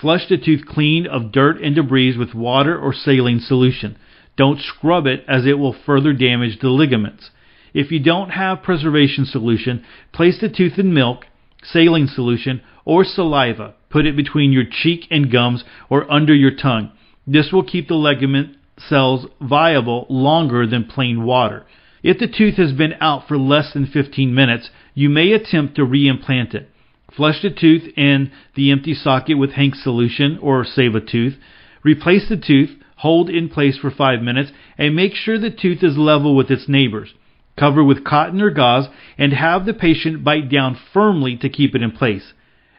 Flush 0.00 0.26
the 0.28 0.38
tooth 0.38 0.64
clean 0.66 1.06
of 1.06 1.32
dirt 1.32 1.60
and 1.60 1.74
debris 1.74 2.16
with 2.16 2.34
water 2.34 2.78
or 2.78 2.94
saline 2.94 3.40
solution. 3.40 3.98
Don't 4.36 4.60
scrub 4.60 5.06
it 5.06 5.22
as 5.28 5.44
it 5.44 5.58
will 5.58 5.76
further 5.84 6.12
damage 6.12 6.60
the 6.60 6.68
ligaments. 6.68 7.30
If 7.74 7.90
you 7.90 8.00
don't 8.00 8.30
have 8.30 8.62
preservation 8.62 9.26
solution, 9.26 9.84
place 10.12 10.40
the 10.40 10.48
tooth 10.48 10.78
in 10.78 10.94
milk, 10.94 11.26
saline 11.62 12.08
solution, 12.08 12.62
or 12.86 13.04
saliva. 13.04 13.74
Put 13.90 14.06
it 14.06 14.16
between 14.16 14.52
your 14.52 14.64
cheek 14.70 15.06
and 15.10 15.30
gums 15.30 15.64
or 15.88 16.10
under 16.10 16.34
your 16.34 16.54
tongue. 16.54 16.92
This 17.26 17.50
will 17.52 17.64
keep 17.64 17.88
the 17.88 17.94
ligament 17.94 18.56
cells 18.78 19.26
viable 19.40 20.06
longer 20.08 20.66
than 20.66 20.84
plain 20.84 21.24
water. 21.24 21.64
If 22.02 22.18
the 22.18 22.28
tooth 22.28 22.56
has 22.56 22.72
been 22.72 22.94
out 23.00 23.26
for 23.26 23.38
less 23.38 23.72
than 23.72 23.86
15 23.86 24.34
minutes, 24.34 24.70
you 24.94 25.08
may 25.08 25.32
attempt 25.32 25.76
to 25.76 25.82
reimplant 25.82 26.54
it. 26.54 26.70
Flush 27.16 27.40
the 27.42 27.50
tooth 27.50 27.84
in 27.96 28.30
the 28.54 28.70
empty 28.70 28.94
socket 28.94 29.38
with 29.38 29.52
Hank's 29.52 29.82
solution 29.82 30.38
or 30.42 30.64
save 30.64 30.94
a 30.94 31.00
tooth. 31.00 31.36
Replace 31.82 32.28
the 32.28 32.36
tooth, 32.36 32.70
hold 32.96 33.30
in 33.30 33.48
place 33.48 33.78
for 33.78 33.90
5 33.90 34.20
minutes, 34.20 34.52
and 34.76 34.94
make 34.94 35.14
sure 35.14 35.38
the 35.38 35.50
tooth 35.50 35.82
is 35.82 35.96
level 35.96 36.36
with 36.36 36.50
its 36.50 36.68
neighbors. 36.68 37.14
Cover 37.56 37.82
with 37.82 38.04
cotton 38.04 38.42
or 38.42 38.50
gauze 38.50 38.88
and 39.16 39.32
have 39.32 39.64
the 39.64 39.72
patient 39.72 40.22
bite 40.22 40.50
down 40.50 40.78
firmly 40.92 41.36
to 41.38 41.48
keep 41.48 41.74
it 41.74 41.82
in 41.82 41.90
place. 41.90 42.34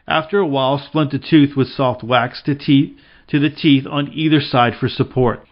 After 0.08 0.38
a 0.38 0.46
while, 0.46 0.78
splint 0.78 1.10
the 1.10 1.18
tooth 1.18 1.54
with 1.54 1.68
soft 1.68 2.02
wax 2.02 2.40
to, 2.44 2.54
te- 2.54 2.96
to 3.26 3.38
the 3.38 3.50
teeth 3.50 3.86
on 3.86 4.10
either 4.14 4.40
side 4.40 4.74
for 4.74 4.88
support. 4.88 5.46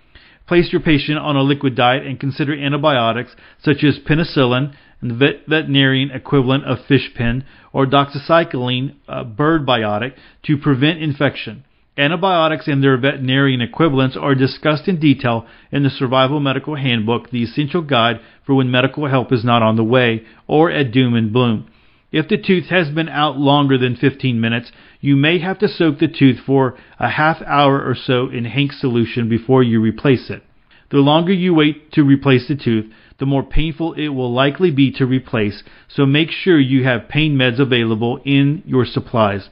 Place 0.48 0.72
your 0.72 0.80
patient 0.80 1.18
on 1.18 1.36
a 1.36 1.42
liquid 1.42 1.74
diet 1.74 2.06
and 2.06 2.18
consider 2.18 2.54
antibiotics 2.54 3.36
such 3.62 3.84
as 3.84 3.98
penicillin, 3.98 4.72
and 5.02 5.10
the 5.10 5.40
veterinarian 5.46 6.10
equivalent 6.10 6.64
of 6.64 6.86
fish 6.86 7.12
pen 7.14 7.44
or 7.74 7.84
doxycycline, 7.84 8.94
a 9.06 9.24
bird 9.24 9.66
biotic, 9.66 10.14
to 10.44 10.56
prevent 10.56 11.02
infection. 11.02 11.64
Antibiotics 11.98 12.66
and 12.66 12.82
their 12.82 12.96
veterinarian 12.96 13.60
equivalents 13.60 14.16
are 14.16 14.34
discussed 14.34 14.88
in 14.88 14.98
detail 14.98 15.46
in 15.70 15.82
the 15.82 15.90
Survival 15.90 16.40
Medical 16.40 16.76
Handbook, 16.76 17.28
the 17.28 17.42
essential 17.42 17.82
guide 17.82 18.20
for 18.46 18.54
when 18.54 18.70
medical 18.70 19.06
help 19.06 19.32
is 19.32 19.44
not 19.44 19.62
on 19.62 19.76
the 19.76 19.84
way, 19.84 20.24
or 20.46 20.70
at 20.70 20.92
doom 20.92 21.14
and 21.14 21.30
bloom. 21.30 21.68
If 22.16 22.28
the 22.28 22.38
tooth 22.38 22.68
has 22.70 22.88
been 22.88 23.10
out 23.10 23.36
longer 23.36 23.76
than 23.76 23.94
15 23.94 24.40
minutes, 24.40 24.72
you 25.02 25.16
may 25.16 25.38
have 25.40 25.58
to 25.58 25.68
soak 25.68 25.98
the 25.98 26.08
tooth 26.08 26.38
for 26.46 26.78
a 26.98 27.10
half 27.10 27.42
hour 27.42 27.78
or 27.78 27.94
so 27.94 28.30
in 28.30 28.46
Hank 28.46 28.72
solution 28.72 29.28
before 29.28 29.62
you 29.62 29.82
replace 29.82 30.30
it. 30.30 30.42
The 30.90 30.96
longer 30.96 31.34
you 31.34 31.52
wait 31.52 31.92
to 31.92 32.02
replace 32.02 32.48
the 32.48 32.56
tooth, 32.56 32.90
the 33.18 33.26
more 33.26 33.42
painful 33.42 33.92
it 33.92 34.08
will 34.08 34.32
likely 34.32 34.70
be 34.70 34.90
to 34.92 35.04
replace, 35.04 35.62
so 35.88 36.06
make 36.06 36.30
sure 36.30 36.58
you 36.58 36.84
have 36.84 37.10
pain 37.10 37.36
meds 37.36 37.58
available 37.58 38.18
in 38.24 38.62
your 38.64 38.86
supplies. 38.86 39.50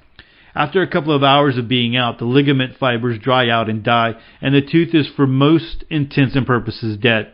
After 0.54 0.80
a 0.80 0.90
couple 0.90 1.14
of 1.14 1.22
hours 1.22 1.58
of 1.58 1.68
being 1.68 1.94
out, 1.94 2.18
the 2.18 2.24
ligament 2.24 2.78
fibers 2.78 3.18
dry 3.18 3.50
out 3.50 3.68
and 3.68 3.82
die, 3.82 4.14
and 4.40 4.54
the 4.54 4.62
tooth 4.62 4.94
is 4.94 5.06
for 5.14 5.26
most 5.26 5.84
intents 5.90 6.34
and 6.34 6.46
purposes 6.46 6.96
dead. 6.96 7.30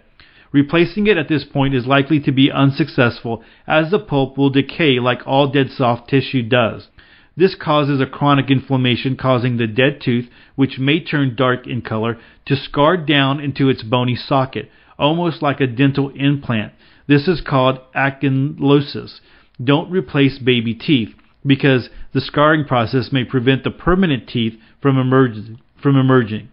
Replacing 0.53 1.07
it 1.07 1.17
at 1.17 1.29
this 1.29 1.45
point 1.45 1.75
is 1.75 1.87
likely 1.87 2.19
to 2.21 2.33
be 2.33 2.51
unsuccessful 2.51 3.43
as 3.67 3.91
the 3.91 3.99
pulp 3.99 4.37
will 4.37 4.51
decay 4.51 4.99
like 4.99 5.21
all 5.27 5.47
dead 5.47 5.71
soft 5.71 6.11
tissue 6.11 6.43
does. 6.43 6.89
This 7.37 7.55
causes 7.55 8.01
a 8.01 8.07
chronic 8.07 8.51
inflammation 8.51 9.17
causing 9.17 9.57
the 9.57 9.69
dead 9.69 10.01
tooth, 10.01 10.29
which 10.57 10.79
may 10.79 11.01
turn 11.01 11.37
dark 11.37 11.67
in 11.67 11.81
color, 11.81 12.19
to 12.47 12.57
scar 12.57 12.97
down 12.97 13.41
into 13.41 13.69
its 13.69 13.83
bony 13.83 14.17
socket, 14.17 14.69
almost 14.99 15.41
like 15.41 15.61
a 15.61 15.67
dental 15.67 16.11
implant. 16.17 16.73
This 17.07 17.29
is 17.29 17.41
called 17.41 17.79
ankylosis. 17.95 19.21
Don't 19.63 19.91
replace 19.91 20.39
baby 20.39 20.75
teeth 20.75 21.15
because 21.47 21.89
the 22.13 22.21
scarring 22.21 22.65
process 22.65 23.11
may 23.13 23.25
prevent 23.25 23.65
the 23.65 23.71
permanent 23.71 24.29
teeth 24.29 24.55
from, 24.83 24.97
emerg- 24.97 25.59
from 25.81 25.97
emerging. 25.97 26.49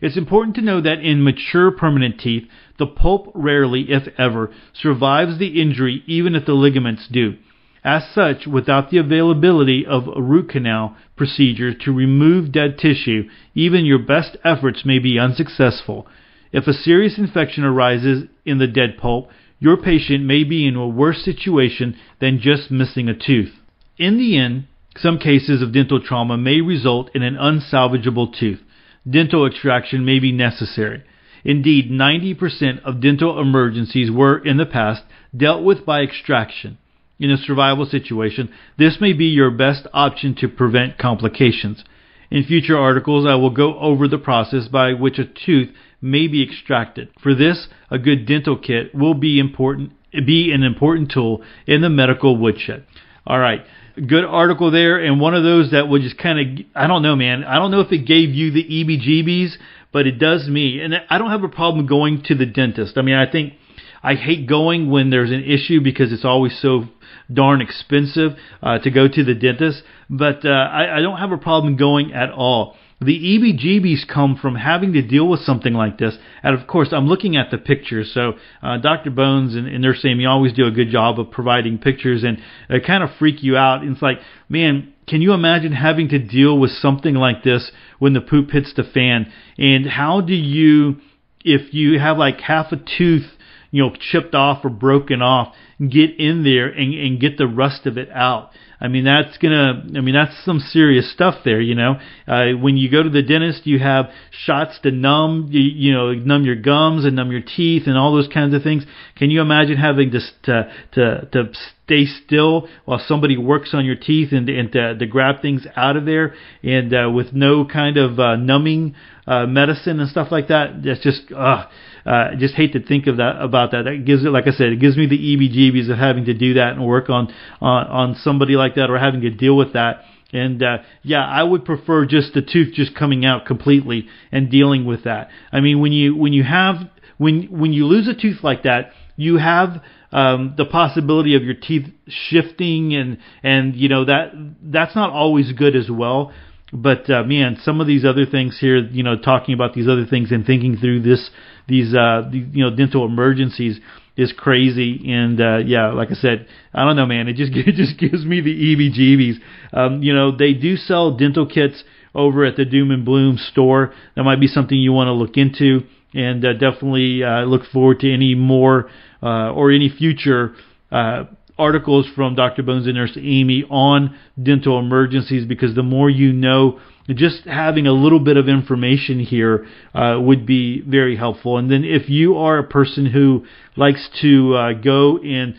It's 0.00 0.16
important 0.16 0.56
to 0.56 0.62
know 0.62 0.80
that 0.80 1.00
in 1.00 1.24
mature 1.24 1.70
permanent 1.70 2.20
teeth, 2.20 2.48
the 2.78 2.86
pulp 2.86 3.30
rarely, 3.34 3.90
if 3.90 4.08
ever, 4.18 4.52
survives 4.72 5.38
the 5.38 5.60
injury 5.60 6.02
even 6.06 6.34
if 6.34 6.44
the 6.44 6.52
ligaments 6.52 7.08
do. 7.10 7.36
As 7.82 8.02
such, 8.12 8.46
without 8.46 8.90
the 8.90 8.98
availability 8.98 9.86
of 9.86 10.08
a 10.08 10.20
root 10.20 10.48
canal 10.48 10.96
procedure 11.14 11.72
to 11.72 11.92
remove 11.92 12.50
dead 12.50 12.78
tissue, 12.78 13.28
even 13.54 13.86
your 13.86 14.00
best 14.00 14.36
efforts 14.44 14.84
may 14.84 14.98
be 14.98 15.18
unsuccessful. 15.18 16.06
If 16.52 16.66
a 16.66 16.72
serious 16.72 17.16
infection 17.16 17.64
arises 17.64 18.24
in 18.44 18.58
the 18.58 18.66
dead 18.66 18.98
pulp, 18.98 19.30
your 19.58 19.76
patient 19.76 20.24
may 20.24 20.42
be 20.42 20.66
in 20.66 20.74
a 20.74 20.86
worse 20.86 21.24
situation 21.24 21.96
than 22.20 22.40
just 22.40 22.70
missing 22.70 23.08
a 23.08 23.14
tooth. 23.14 23.54
In 23.98 24.18
the 24.18 24.36
end, 24.36 24.66
some 24.96 25.18
cases 25.18 25.62
of 25.62 25.72
dental 25.72 26.00
trauma 26.00 26.36
may 26.36 26.60
result 26.60 27.10
in 27.14 27.22
an 27.22 27.36
unsalvageable 27.36 28.36
tooth. 28.38 28.60
Dental 29.08 29.46
extraction 29.46 30.04
may 30.04 30.18
be 30.18 30.32
necessary. 30.32 31.02
Indeed, 31.44 31.90
90% 31.90 32.82
of 32.82 33.00
dental 33.00 33.40
emergencies 33.40 34.10
were, 34.10 34.38
in 34.38 34.56
the 34.56 34.66
past, 34.66 35.04
dealt 35.36 35.62
with 35.62 35.86
by 35.86 36.00
extraction. 36.00 36.78
In 37.18 37.30
a 37.30 37.36
survival 37.36 37.86
situation, 37.86 38.50
this 38.76 38.98
may 39.00 39.12
be 39.12 39.26
your 39.26 39.50
best 39.50 39.86
option 39.94 40.34
to 40.40 40.48
prevent 40.48 40.98
complications. 40.98 41.84
In 42.30 42.44
future 42.44 42.76
articles, 42.76 43.26
I 43.26 43.36
will 43.36 43.50
go 43.50 43.78
over 43.78 44.08
the 44.08 44.18
process 44.18 44.68
by 44.68 44.92
which 44.92 45.18
a 45.18 45.24
tooth 45.24 45.70
may 46.02 46.26
be 46.26 46.42
extracted. 46.42 47.08
For 47.22 47.34
this, 47.34 47.68
a 47.90 47.98
good 47.98 48.26
dental 48.26 48.58
kit 48.58 48.94
will 48.94 49.14
be 49.14 49.38
important 49.38 49.92
be 50.24 50.50
an 50.50 50.62
important 50.62 51.10
tool 51.10 51.42
in 51.66 51.82
the 51.82 51.90
medical 51.90 52.36
woodshed. 52.36 52.84
All 53.26 53.38
right. 53.38 53.60
Good 53.96 54.24
article 54.24 54.70
there, 54.70 54.98
and 54.98 55.20
one 55.20 55.34
of 55.34 55.42
those 55.42 55.70
that 55.70 55.88
would 55.88 56.02
just 56.02 56.18
kind 56.18 56.38
of, 56.38 56.66
I 56.74 56.86
don't 56.86 57.02
know, 57.02 57.16
man. 57.16 57.44
I 57.44 57.56
don't 57.56 57.70
know 57.70 57.80
if 57.80 57.90
it 57.92 58.06
gave 58.06 58.30
you 58.30 58.50
the 58.50 58.62
EBGBs, 58.62 59.52
but 59.90 60.06
it 60.06 60.18
does 60.18 60.46
me. 60.48 60.80
And 60.82 60.94
I 61.08 61.16
don't 61.16 61.30
have 61.30 61.44
a 61.44 61.48
problem 61.48 61.86
going 61.86 62.22
to 62.24 62.34
the 62.34 62.44
dentist. 62.44 62.98
I 62.98 63.02
mean, 63.02 63.14
I 63.14 63.30
think 63.30 63.54
I 64.02 64.14
hate 64.14 64.46
going 64.46 64.90
when 64.90 65.08
there's 65.08 65.30
an 65.30 65.42
issue 65.42 65.80
because 65.80 66.12
it's 66.12 66.24
always 66.24 66.58
so 66.60 66.84
darn 67.32 67.62
expensive 67.62 68.32
uh, 68.62 68.78
to 68.80 68.90
go 68.90 69.08
to 69.08 69.24
the 69.24 69.34
dentist. 69.34 69.82
But 70.10 70.44
uh, 70.44 70.50
I, 70.50 70.98
I 70.98 71.00
don't 71.00 71.16
have 71.18 71.32
a 71.32 71.38
problem 71.38 71.76
going 71.76 72.12
at 72.12 72.30
all. 72.30 72.76
The 72.98 73.38
EBGBs 73.38 74.08
come 74.08 74.36
from 74.36 74.54
having 74.54 74.94
to 74.94 75.02
deal 75.02 75.28
with 75.28 75.40
something 75.40 75.74
like 75.74 75.98
this. 75.98 76.16
And 76.42 76.58
of 76.58 76.66
course, 76.66 76.88
I'm 76.92 77.06
looking 77.06 77.36
at 77.36 77.50
the 77.50 77.58
pictures. 77.58 78.10
So, 78.14 78.34
uh, 78.62 78.78
Dr. 78.78 79.10
Bones 79.10 79.54
and, 79.54 79.66
and 79.68 79.82
Nurse 79.82 80.02
Amy 80.06 80.24
always 80.24 80.54
do 80.54 80.66
a 80.66 80.70
good 80.70 80.88
job 80.88 81.20
of 81.20 81.30
providing 81.30 81.76
pictures 81.76 82.24
and 82.24 82.38
they 82.70 82.80
kind 82.80 83.04
of 83.04 83.10
freak 83.18 83.42
you 83.42 83.54
out. 83.54 83.82
And 83.82 83.92
it's 83.92 84.02
like, 84.02 84.20
man, 84.48 84.94
can 85.06 85.20
you 85.20 85.34
imagine 85.34 85.72
having 85.72 86.08
to 86.08 86.18
deal 86.18 86.58
with 86.58 86.70
something 86.70 87.14
like 87.14 87.42
this 87.42 87.70
when 87.98 88.14
the 88.14 88.22
poop 88.22 88.50
hits 88.50 88.72
the 88.74 88.82
fan? 88.82 89.30
And 89.58 89.86
how 89.86 90.22
do 90.22 90.34
you, 90.34 90.96
if 91.44 91.74
you 91.74 91.98
have 91.98 92.16
like 92.16 92.40
half 92.40 92.72
a 92.72 92.76
tooth, 92.76 93.26
you 93.70 93.82
know, 93.82 93.94
chipped 93.94 94.34
off 94.34 94.64
or 94.64 94.70
broken 94.70 95.20
off, 95.20 95.54
get 95.78 96.18
in 96.18 96.44
there 96.44 96.68
and, 96.68 96.94
and 96.94 97.20
get 97.20 97.36
the 97.36 97.46
rest 97.46 97.84
of 97.84 97.98
it 97.98 98.08
out? 98.10 98.52
I 98.80 98.88
mean, 98.88 99.04
that's 99.04 99.38
gonna. 99.38 99.84
I 99.96 100.00
mean, 100.00 100.14
that's 100.14 100.44
some 100.44 100.60
serious 100.60 101.10
stuff 101.10 101.36
there. 101.44 101.60
You 101.60 101.74
know, 101.74 101.98
uh, 102.28 102.52
when 102.60 102.76
you 102.76 102.90
go 102.90 103.02
to 103.02 103.08
the 103.08 103.22
dentist, 103.22 103.66
you 103.66 103.78
have 103.78 104.10
shots 104.30 104.78
to 104.82 104.90
numb, 104.90 105.48
you, 105.50 105.60
you 105.60 105.92
know, 105.92 106.12
numb 106.12 106.44
your 106.44 106.56
gums 106.56 107.04
and 107.04 107.16
numb 107.16 107.32
your 107.32 107.40
teeth 107.40 107.84
and 107.86 107.96
all 107.96 108.14
those 108.14 108.28
kinds 108.28 108.54
of 108.54 108.62
things. 108.62 108.84
Can 109.16 109.30
you 109.30 109.40
imagine 109.40 109.78
having 109.78 110.10
to 110.10 110.20
to 110.42 110.72
to, 110.92 111.28
to 111.32 111.52
stay 111.84 112.04
still 112.04 112.68
while 112.84 113.02
somebody 113.06 113.36
works 113.36 113.70
on 113.72 113.86
your 113.86 113.96
teeth 113.96 114.32
and 114.32 114.48
and 114.48 114.72
to, 114.72 114.98
to 114.98 115.06
grab 115.06 115.40
things 115.40 115.66
out 115.74 115.96
of 115.96 116.04
there 116.04 116.34
and 116.62 116.92
uh, 116.92 117.10
with 117.10 117.32
no 117.32 117.64
kind 117.64 117.96
of 117.96 118.20
uh, 118.20 118.36
numbing 118.36 118.94
uh, 119.26 119.46
medicine 119.46 120.00
and 120.00 120.10
stuff 120.10 120.28
like 120.30 120.48
that? 120.48 120.82
That's 120.82 121.00
just. 121.00 121.32
Uh, 121.32 121.66
uh, 122.06 122.30
I 122.32 122.34
just 122.36 122.54
hate 122.54 122.72
to 122.74 122.80
think 122.80 123.08
of 123.08 123.16
that 123.16 123.42
about 123.42 123.72
that. 123.72 123.82
That 123.82 124.04
gives 124.06 124.24
it, 124.24 124.28
like 124.28 124.46
I 124.46 124.52
said, 124.52 124.68
it 124.68 124.80
gives 124.80 124.96
me 124.96 125.06
the 125.06 125.18
EBGBs 125.18 125.90
of 125.90 125.98
having 125.98 126.26
to 126.26 126.34
do 126.34 126.54
that 126.54 126.72
and 126.74 126.86
work 126.86 127.10
on 127.10 127.34
on 127.60 127.86
on 127.88 128.14
somebody 128.22 128.54
like 128.54 128.65
that 128.74 128.90
or 128.90 128.98
having 128.98 129.22
to 129.22 129.30
deal 129.30 129.56
with 129.56 129.72
that. 129.72 130.02
And 130.32 130.62
uh, 130.62 130.78
yeah, 131.02 131.24
I 131.24 131.42
would 131.42 131.64
prefer 131.64 132.04
just 132.04 132.34
the 132.34 132.42
tooth 132.42 132.74
just 132.74 132.94
coming 132.96 133.24
out 133.24 133.46
completely 133.46 134.08
and 134.32 134.50
dealing 134.50 134.84
with 134.84 135.04
that. 135.04 135.30
I 135.52 135.60
mean, 135.60 135.80
when 135.80 135.92
you 135.92 136.16
when 136.16 136.32
you 136.32 136.42
have 136.42 136.76
when 137.16 137.44
when 137.44 137.72
you 137.72 137.86
lose 137.86 138.08
a 138.08 138.14
tooth 138.14 138.42
like 138.42 138.64
that, 138.64 138.90
you 139.16 139.36
have 139.36 139.82
um, 140.12 140.54
the 140.56 140.64
possibility 140.64 141.36
of 141.36 141.42
your 141.42 141.54
teeth 141.54 141.86
shifting 142.08 142.94
and 142.94 143.18
and 143.42 143.76
you 143.76 143.88
know 143.88 144.04
that 144.04 144.32
that's 144.62 144.96
not 144.96 145.10
always 145.10 145.52
good 145.52 145.76
as 145.76 145.88
well. 145.90 146.32
But 146.72 147.08
uh, 147.08 147.22
man, 147.22 147.58
some 147.62 147.80
of 147.80 147.86
these 147.86 148.04
other 148.04 148.26
things 148.26 148.58
here, 148.60 148.78
you 148.78 149.04
know, 149.04 149.16
talking 149.16 149.54
about 149.54 149.74
these 149.74 149.86
other 149.86 150.04
things 150.04 150.32
and 150.32 150.44
thinking 150.44 150.76
through 150.76 151.02
this 151.02 151.30
these 151.68 151.94
uh 151.94 152.28
these, 152.30 152.46
you 152.52 152.64
know 152.64 152.74
dental 152.74 153.06
emergencies 153.06 153.78
is 154.16 154.32
crazy. 154.36 155.12
And 155.12 155.40
uh 155.40 155.58
yeah 155.58 155.88
like 155.92 156.10
i 156.10 156.14
said 156.14 156.46
i 156.74 156.84
don't 156.84 156.96
know 156.96 157.06
man. 157.06 157.28
It 157.28 157.36
just 157.36 157.52
it 157.54 157.74
just 157.74 157.98
gives 157.98 158.24
me 158.24 158.40
the 158.40 158.54
ebg's 158.74 159.38
um 159.72 160.02
you 160.02 160.14
know 160.14 160.36
they 160.36 160.52
do 160.52 160.76
sell 160.76 161.16
dental 161.16 161.46
kits 161.46 161.84
over 162.14 162.44
at 162.44 162.56
the 162.56 162.64
doom 162.64 162.90
and 162.90 163.04
bloom 163.04 163.36
store. 163.36 163.92
That 164.16 164.24
might 164.24 164.40
be 164.40 164.46
something 164.46 164.76
you 164.76 164.92
want 164.92 165.08
to 165.08 165.12
look 165.12 165.36
into. 165.36 165.82
And 166.14 166.44
uh, 166.44 166.54
definitely 166.54 167.22
uh, 167.22 167.42
look 167.42 167.66
forward 167.70 168.00
to 168.00 168.12
any 168.12 168.34
more 168.34 168.88
uh, 169.22 169.52
or 169.52 169.70
any 169.70 169.90
future 169.90 170.54
uh, 170.90 171.24
articles 171.58 172.06
from 172.14 172.34
Dr. 172.34 172.62
Bones 172.62 172.86
and 172.86 172.96
Nurse 172.96 173.16
Amy 173.20 173.64
on 173.68 174.16
dental 174.42 174.78
emergencies 174.78 175.46
because 175.46 175.74
the 175.74 175.82
more 175.82 176.08
you 176.08 176.32
know 176.32 176.80
just 177.14 177.44
having 177.44 177.86
a 177.86 177.92
little 177.92 178.20
bit 178.20 178.36
of 178.36 178.48
information 178.48 179.20
here 179.20 179.66
uh, 179.94 180.18
would 180.20 180.46
be 180.46 180.80
very 180.80 181.16
helpful. 181.16 181.58
And 181.58 181.70
then 181.70 181.84
if 181.84 182.08
you 182.08 182.36
are 182.36 182.58
a 182.58 182.64
person 182.64 183.06
who 183.06 183.46
likes 183.76 184.08
to 184.22 184.54
uh, 184.54 184.72
go 184.72 185.18
and 185.18 185.54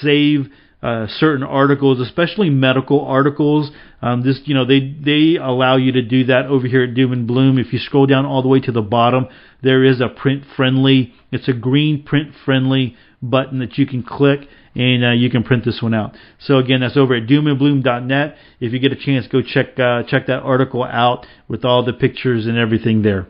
save 0.00 0.48
uh, 0.82 1.06
certain 1.08 1.44
articles, 1.44 2.00
especially 2.00 2.50
medical 2.50 3.06
articles. 3.06 3.70
Um, 4.00 4.22
this, 4.24 4.40
you 4.46 4.54
know, 4.54 4.64
they 4.64 4.80
they 4.80 5.36
allow 5.36 5.76
you 5.76 5.92
to 5.92 6.02
do 6.02 6.24
that 6.24 6.46
over 6.46 6.66
here 6.66 6.82
at 6.82 6.94
Doom 6.94 7.12
and 7.12 7.24
Bloom. 7.24 7.56
If 7.56 7.72
you 7.72 7.78
scroll 7.78 8.06
down 8.06 8.26
all 8.26 8.42
the 8.42 8.48
way 8.48 8.58
to 8.58 8.72
the 8.72 8.82
bottom, 8.82 9.28
there 9.62 9.84
is 9.84 10.00
a 10.00 10.08
print 10.08 10.42
friendly. 10.56 11.14
It's 11.30 11.46
a 11.46 11.52
green 11.52 12.02
print 12.02 12.32
friendly 12.44 12.96
button 13.22 13.60
that 13.60 13.78
you 13.78 13.86
can 13.86 14.02
click 14.02 14.48
and 14.74 15.04
uh, 15.04 15.10
you 15.10 15.30
can 15.30 15.44
print 15.44 15.64
this 15.64 15.80
one 15.80 15.94
out. 15.94 16.16
So 16.40 16.58
again, 16.58 16.80
that's 16.80 16.96
over 16.96 17.14
at 17.14 17.26
doomandbloom.net. 17.26 18.36
If 18.60 18.72
you 18.72 18.78
get 18.78 18.92
a 18.92 18.96
chance, 18.96 19.26
go 19.28 19.42
check 19.42 19.78
uh, 19.78 20.02
check 20.04 20.26
that 20.26 20.40
article 20.40 20.82
out 20.84 21.26
with 21.48 21.64
all 21.64 21.84
the 21.84 21.92
pictures 21.92 22.46
and 22.46 22.58
everything 22.58 23.02
there. 23.02 23.26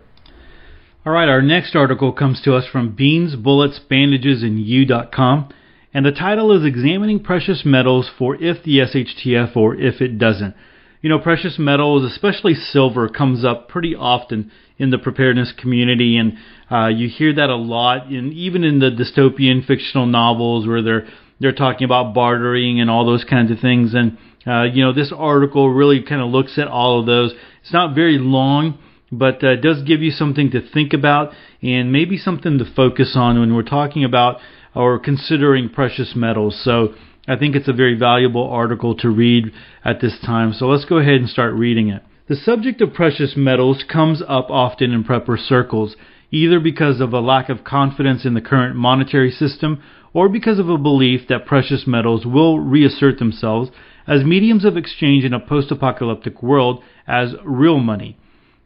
All 1.04 1.12
right, 1.12 1.28
our 1.28 1.42
next 1.42 1.74
article 1.74 2.12
comes 2.12 2.40
to 2.42 2.54
us 2.54 2.64
from 2.70 2.94
Beans, 2.94 3.34
Bullets, 3.34 3.80
Bandages, 3.80 4.44
and 4.44 4.60
You.com, 4.60 5.52
and 5.92 6.06
the 6.06 6.12
title 6.12 6.56
is 6.56 6.64
Examining 6.64 7.18
Precious 7.18 7.64
Metals 7.64 8.08
for 8.16 8.36
If 8.36 8.62
the 8.62 8.78
SHTF 8.78 9.56
or 9.56 9.74
If 9.74 10.00
It 10.00 10.16
Doesn't. 10.18 10.54
You 11.00 11.08
know, 11.08 11.18
precious 11.18 11.58
metals, 11.58 12.04
especially 12.04 12.54
silver, 12.54 13.08
comes 13.08 13.44
up 13.44 13.68
pretty 13.68 13.96
often 13.96 14.52
in 14.82 14.90
the 14.90 14.98
preparedness 14.98 15.52
community, 15.56 16.16
and 16.16 16.36
uh, 16.70 16.88
you 16.88 17.08
hear 17.08 17.32
that 17.34 17.48
a 17.48 17.56
lot, 17.56 18.12
in, 18.12 18.32
even 18.32 18.64
in 18.64 18.80
the 18.80 18.90
dystopian 18.90 19.64
fictional 19.64 20.06
novels 20.06 20.66
where 20.66 20.82
they're 20.82 21.06
they're 21.38 21.52
talking 21.52 21.84
about 21.84 22.14
bartering 22.14 22.80
and 22.80 22.88
all 22.90 23.04
those 23.04 23.24
kinds 23.24 23.50
of 23.50 23.58
things. 23.60 23.94
And 23.94 24.18
uh, 24.46 24.64
you 24.64 24.84
know, 24.84 24.92
this 24.92 25.12
article 25.16 25.70
really 25.70 26.02
kind 26.02 26.20
of 26.20 26.28
looks 26.28 26.58
at 26.58 26.66
all 26.66 27.00
of 27.00 27.06
those. 27.06 27.32
It's 27.62 27.72
not 27.72 27.94
very 27.94 28.18
long, 28.18 28.78
but 29.10 29.42
uh, 29.44 29.56
does 29.56 29.82
give 29.82 30.02
you 30.02 30.10
something 30.10 30.50
to 30.50 30.60
think 30.60 30.92
about 30.92 31.32
and 31.62 31.92
maybe 31.92 32.18
something 32.18 32.58
to 32.58 32.64
focus 32.74 33.12
on 33.16 33.38
when 33.38 33.54
we're 33.54 33.62
talking 33.62 34.04
about 34.04 34.38
or 34.74 34.98
considering 34.98 35.68
precious 35.68 36.14
metals. 36.16 36.60
So 36.64 36.94
I 37.28 37.36
think 37.36 37.54
it's 37.54 37.68
a 37.68 37.72
very 37.72 37.96
valuable 37.96 38.48
article 38.50 38.96
to 38.96 39.08
read 39.08 39.52
at 39.84 40.00
this 40.00 40.18
time. 40.24 40.52
So 40.52 40.66
let's 40.66 40.86
go 40.86 40.98
ahead 40.98 41.14
and 41.14 41.28
start 41.28 41.54
reading 41.54 41.88
it. 41.88 42.02
The 42.28 42.36
subject 42.36 42.80
of 42.80 42.94
precious 42.94 43.36
metals 43.36 43.82
comes 43.82 44.22
up 44.22 44.48
often 44.48 44.92
in 44.92 45.02
prepper 45.02 45.36
circles, 45.36 45.96
either 46.30 46.60
because 46.60 47.00
of 47.00 47.12
a 47.12 47.20
lack 47.20 47.48
of 47.48 47.64
confidence 47.64 48.24
in 48.24 48.34
the 48.34 48.40
current 48.40 48.76
monetary 48.76 49.32
system 49.32 49.82
or 50.12 50.28
because 50.28 50.60
of 50.60 50.68
a 50.68 50.78
belief 50.78 51.26
that 51.28 51.46
precious 51.46 51.84
metals 51.84 52.24
will 52.24 52.60
reassert 52.60 53.18
themselves 53.18 53.70
as 54.06 54.24
mediums 54.24 54.64
of 54.64 54.76
exchange 54.76 55.24
in 55.24 55.34
a 55.34 55.40
post 55.40 55.72
apocalyptic 55.72 56.42
world 56.42 56.84
as 57.08 57.34
real 57.44 57.80
money. 57.80 58.16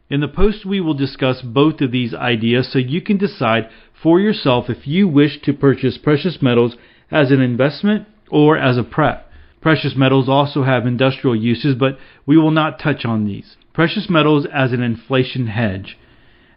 In 0.07 0.21
the 0.21 0.27
post, 0.27 0.63
we 0.63 0.79
will 0.79 0.93
discuss 0.93 1.41
both 1.41 1.81
of 1.81 1.91
these 1.91 2.13
ideas 2.13 2.71
so 2.71 2.77
you 2.77 3.01
can 3.01 3.17
decide 3.17 3.69
for 4.01 4.19
yourself 4.19 4.69
if 4.69 4.85
you 4.85 5.07
wish 5.07 5.41
to 5.41 5.53
purchase 5.53 5.97
precious 5.97 6.43
metals 6.43 6.77
as 7.09 7.31
an 7.31 7.41
investment 7.41 8.07
or 8.29 8.55
as 8.55 8.77
a 8.77 8.83
prep. 8.83 9.26
Precious 9.67 9.97
metals 9.97 10.29
also 10.29 10.63
have 10.63 10.87
industrial 10.87 11.35
uses, 11.35 11.75
but 11.75 11.97
we 12.25 12.37
will 12.37 12.51
not 12.51 12.79
touch 12.79 13.03
on 13.03 13.25
these. 13.25 13.57
Precious 13.73 14.09
metals 14.09 14.45
as 14.45 14.71
an 14.71 14.81
inflation 14.81 15.47
hedge. 15.47 15.97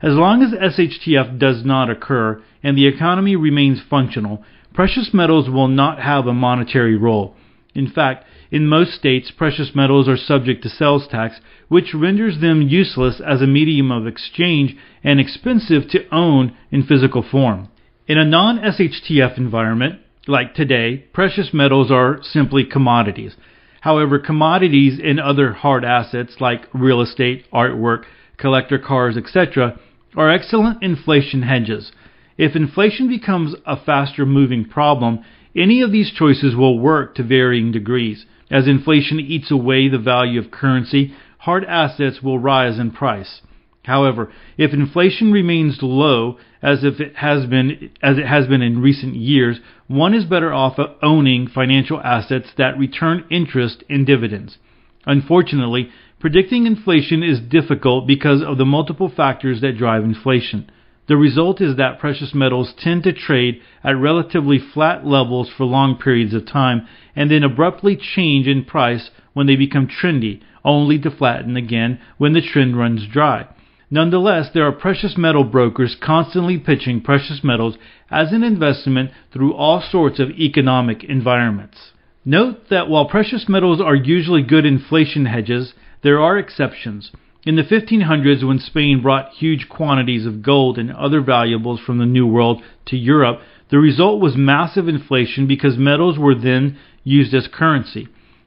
As 0.00 0.14
long 0.14 0.44
as 0.44 0.52
SHTF 0.52 1.36
does 1.36 1.64
not 1.64 1.90
occur 1.90 2.40
and 2.62 2.78
the 2.78 2.86
economy 2.86 3.34
remains 3.34 3.82
functional, 3.82 4.44
precious 4.72 5.12
metals 5.12 5.50
will 5.50 5.66
not 5.66 6.00
have 6.00 6.28
a 6.28 6.32
monetary 6.32 6.96
role. 6.96 7.34
In 7.74 7.90
fact, 7.90 8.26
in 8.52 8.68
most 8.68 8.92
states, 8.92 9.32
precious 9.32 9.74
metals 9.74 10.08
are 10.08 10.16
subject 10.16 10.62
to 10.62 10.68
sales 10.68 11.08
tax, 11.08 11.40
which 11.66 11.92
renders 11.92 12.38
them 12.40 12.62
useless 12.62 13.20
as 13.20 13.42
a 13.42 13.46
medium 13.48 13.90
of 13.90 14.06
exchange 14.06 14.76
and 15.02 15.18
expensive 15.18 15.88
to 15.88 16.06
own 16.14 16.56
in 16.70 16.84
physical 16.84 17.24
form. 17.28 17.70
In 18.06 18.18
a 18.18 18.24
non 18.24 18.60
SHTF 18.60 19.36
environment, 19.36 19.98
like 20.30 20.54
today, 20.54 21.04
precious 21.12 21.52
metals 21.52 21.90
are 21.90 22.20
simply 22.22 22.64
commodities. 22.64 23.36
However, 23.82 24.18
commodities 24.18 25.00
and 25.02 25.18
other 25.18 25.52
hard 25.52 25.84
assets 25.84 26.36
like 26.40 26.68
real 26.72 27.00
estate, 27.00 27.46
artwork, 27.52 28.04
collector 28.36 28.78
cars, 28.78 29.16
etc., 29.16 29.78
are 30.16 30.30
excellent 30.30 30.82
inflation 30.82 31.42
hedges. 31.42 31.92
If 32.38 32.56
inflation 32.56 33.08
becomes 33.08 33.54
a 33.66 33.76
faster 33.76 34.24
moving 34.24 34.64
problem, 34.64 35.24
any 35.56 35.82
of 35.82 35.92
these 35.92 36.12
choices 36.12 36.54
will 36.54 36.78
work 36.78 37.14
to 37.16 37.22
varying 37.22 37.72
degrees. 37.72 38.24
As 38.50 38.66
inflation 38.66 39.20
eats 39.20 39.50
away 39.50 39.88
the 39.88 39.98
value 39.98 40.40
of 40.40 40.50
currency, 40.50 41.14
hard 41.38 41.64
assets 41.64 42.22
will 42.22 42.38
rise 42.38 42.78
in 42.78 42.90
price. 42.92 43.42
However, 43.84 44.30
if 44.58 44.74
inflation 44.74 45.32
remains 45.32 45.82
low 45.82 46.36
as 46.62 46.84
if 46.84 47.00
it 47.00 47.16
has 47.16 47.46
been 47.46 47.90
as 48.02 48.18
it 48.18 48.26
has 48.26 48.46
been 48.46 48.60
in 48.60 48.82
recent 48.82 49.16
years, 49.16 49.60
one 49.86 50.12
is 50.12 50.26
better 50.26 50.52
off 50.52 50.78
owning 51.02 51.46
financial 51.46 51.98
assets 52.02 52.52
that 52.58 52.78
return 52.78 53.24
interest 53.30 53.82
and 53.88 54.06
dividends. 54.06 54.58
Unfortunately, 55.06 55.88
predicting 56.18 56.66
inflation 56.66 57.22
is 57.22 57.40
difficult 57.40 58.06
because 58.06 58.42
of 58.42 58.58
the 58.58 58.66
multiple 58.66 59.08
factors 59.08 59.62
that 59.62 59.78
drive 59.78 60.04
inflation. 60.04 60.70
The 61.06 61.16
result 61.16 61.62
is 61.62 61.76
that 61.76 61.98
precious 61.98 62.34
metals 62.34 62.74
tend 62.76 63.04
to 63.04 63.12
trade 63.12 63.62
at 63.82 63.96
relatively 63.96 64.58
flat 64.58 65.06
levels 65.06 65.48
for 65.48 65.64
long 65.64 65.96
periods 65.96 66.34
of 66.34 66.46
time 66.46 66.86
and 67.16 67.30
then 67.30 67.42
abruptly 67.42 67.96
change 67.96 68.46
in 68.46 68.64
price 68.64 69.10
when 69.32 69.46
they 69.46 69.56
become 69.56 69.88
trendy, 69.88 70.40
only 70.64 70.98
to 70.98 71.10
flatten 71.10 71.56
again 71.56 71.98
when 72.18 72.34
the 72.34 72.42
trend 72.42 72.76
runs 72.76 73.06
dry. 73.06 73.48
Nonetheless, 73.90 74.50
there 74.54 74.66
are 74.66 74.72
precious 74.72 75.16
metal 75.18 75.42
brokers 75.42 75.96
constantly 76.00 76.58
pitching 76.58 77.00
precious 77.00 77.42
metals 77.42 77.76
as 78.08 78.32
an 78.32 78.44
investment 78.44 79.10
through 79.32 79.52
all 79.52 79.82
sorts 79.82 80.20
of 80.20 80.30
economic 80.30 81.02
environments. 81.02 81.90
Note 82.24 82.68
that 82.70 82.88
while 82.88 83.08
precious 83.08 83.48
metals 83.48 83.80
are 83.80 83.96
usually 83.96 84.42
good 84.42 84.64
inflation 84.64 85.26
hedges, 85.26 85.74
there 86.02 86.20
are 86.20 86.38
exceptions. 86.38 87.10
In 87.44 87.56
the 87.56 87.62
1500s, 87.62 88.46
when 88.46 88.58
Spain 88.58 89.00
brought 89.02 89.32
huge 89.32 89.68
quantities 89.68 90.26
of 90.26 90.42
gold 90.42 90.78
and 90.78 90.92
other 90.92 91.20
valuables 91.20 91.80
from 91.80 91.98
the 91.98 92.06
New 92.06 92.26
World 92.26 92.62
to 92.86 92.96
Europe, 92.96 93.40
the 93.70 93.78
result 93.78 94.20
was 94.20 94.36
massive 94.36 94.88
inflation 94.88 95.46
because 95.46 95.76
metals 95.76 96.18
were 96.18 96.34
then 96.34 96.78
used 97.02 97.34
as 97.34 97.48
currency. 97.48 98.06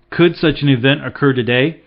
Could 0.09 0.35
such 0.35 0.61
an 0.61 0.69
event 0.69 1.03
occur 1.05 1.33
today? 1.33 1.81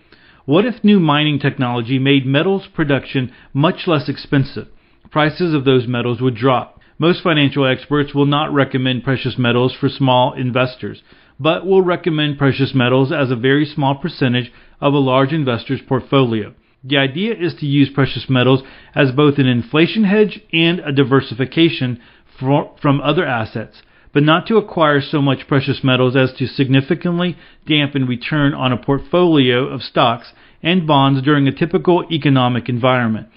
What 0.47 0.65
if 0.65 0.81
new 0.81 1.01
mining 1.01 1.39
technology 1.39 1.99
made 1.99 2.25
metals 2.25 2.67
production 2.73 3.33
much 3.51 3.85
less 3.85 4.07
expensive? 4.07 4.69
Prices 5.11 5.53
of 5.53 5.65
those 5.65 5.87
metals 5.87 6.21
would 6.21 6.35
drop. 6.37 6.79
Most 6.97 7.21
financial 7.21 7.67
experts 7.67 8.13
will 8.13 8.25
not 8.25 8.53
recommend 8.53 9.03
precious 9.03 9.37
metals 9.37 9.75
for 9.77 9.89
small 9.89 10.31
investors, 10.31 11.03
but 11.37 11.65
will 11.65 11.81
recommend 11.81 12.37
precious 12.37 12.73
metals 12.73 13.11
as 13.11 13.29
a 13.29 13.35
very 13.35 13.65
small 13.65 13.95
percentage 13.95 14.49
of 14.79 14.93
a 14.93 14.99
large 14.99 15.33
investor's 15.33 15.81
portfolio. 15.81 16.53
The 16.81 16.95
idea 16.95 17.33
is 17.33 17.53
to 17.55 17.65
use 17.65 17.89
precious 17.89 18.29
metals 18.29 18.63
as 18.95 19.11
both 19.11 19.39
an 19.39 19.47
inflation 19.47 20.05
hedge 20.05 20.39
and 20.53 20.79
a 20.79 20.93
diversification 20.93 21.99
for, 22.39 22.73
from 22.81 23.01
other 23.01 23.25
assets, 23.25 23.81
but 24.17 24.23
not 24.23 24.47
to 24.47 24.57
acquire 24.57 24.99
so 24.99 25.21
much 25.21 25.47
precious 25.47 25.83
metals 25.83 26.15
as 26.15 26.33
to 26.33 26.47
significantly 26.47 27.37
dampen 27.67 28.07
return 28.07 28.51
on 28.51 28.73
a 28.73 28.83
portfolio 28.83 29.67
of 29.67 29.83
stocks 29.83 30.33
and 30.63 30.87
bonds 30.87 31.21
during 31.21 31.47
a 31.47 31.51
typical 31.51 32.03
economic 32.11 32.67
environment. 32.67 33.27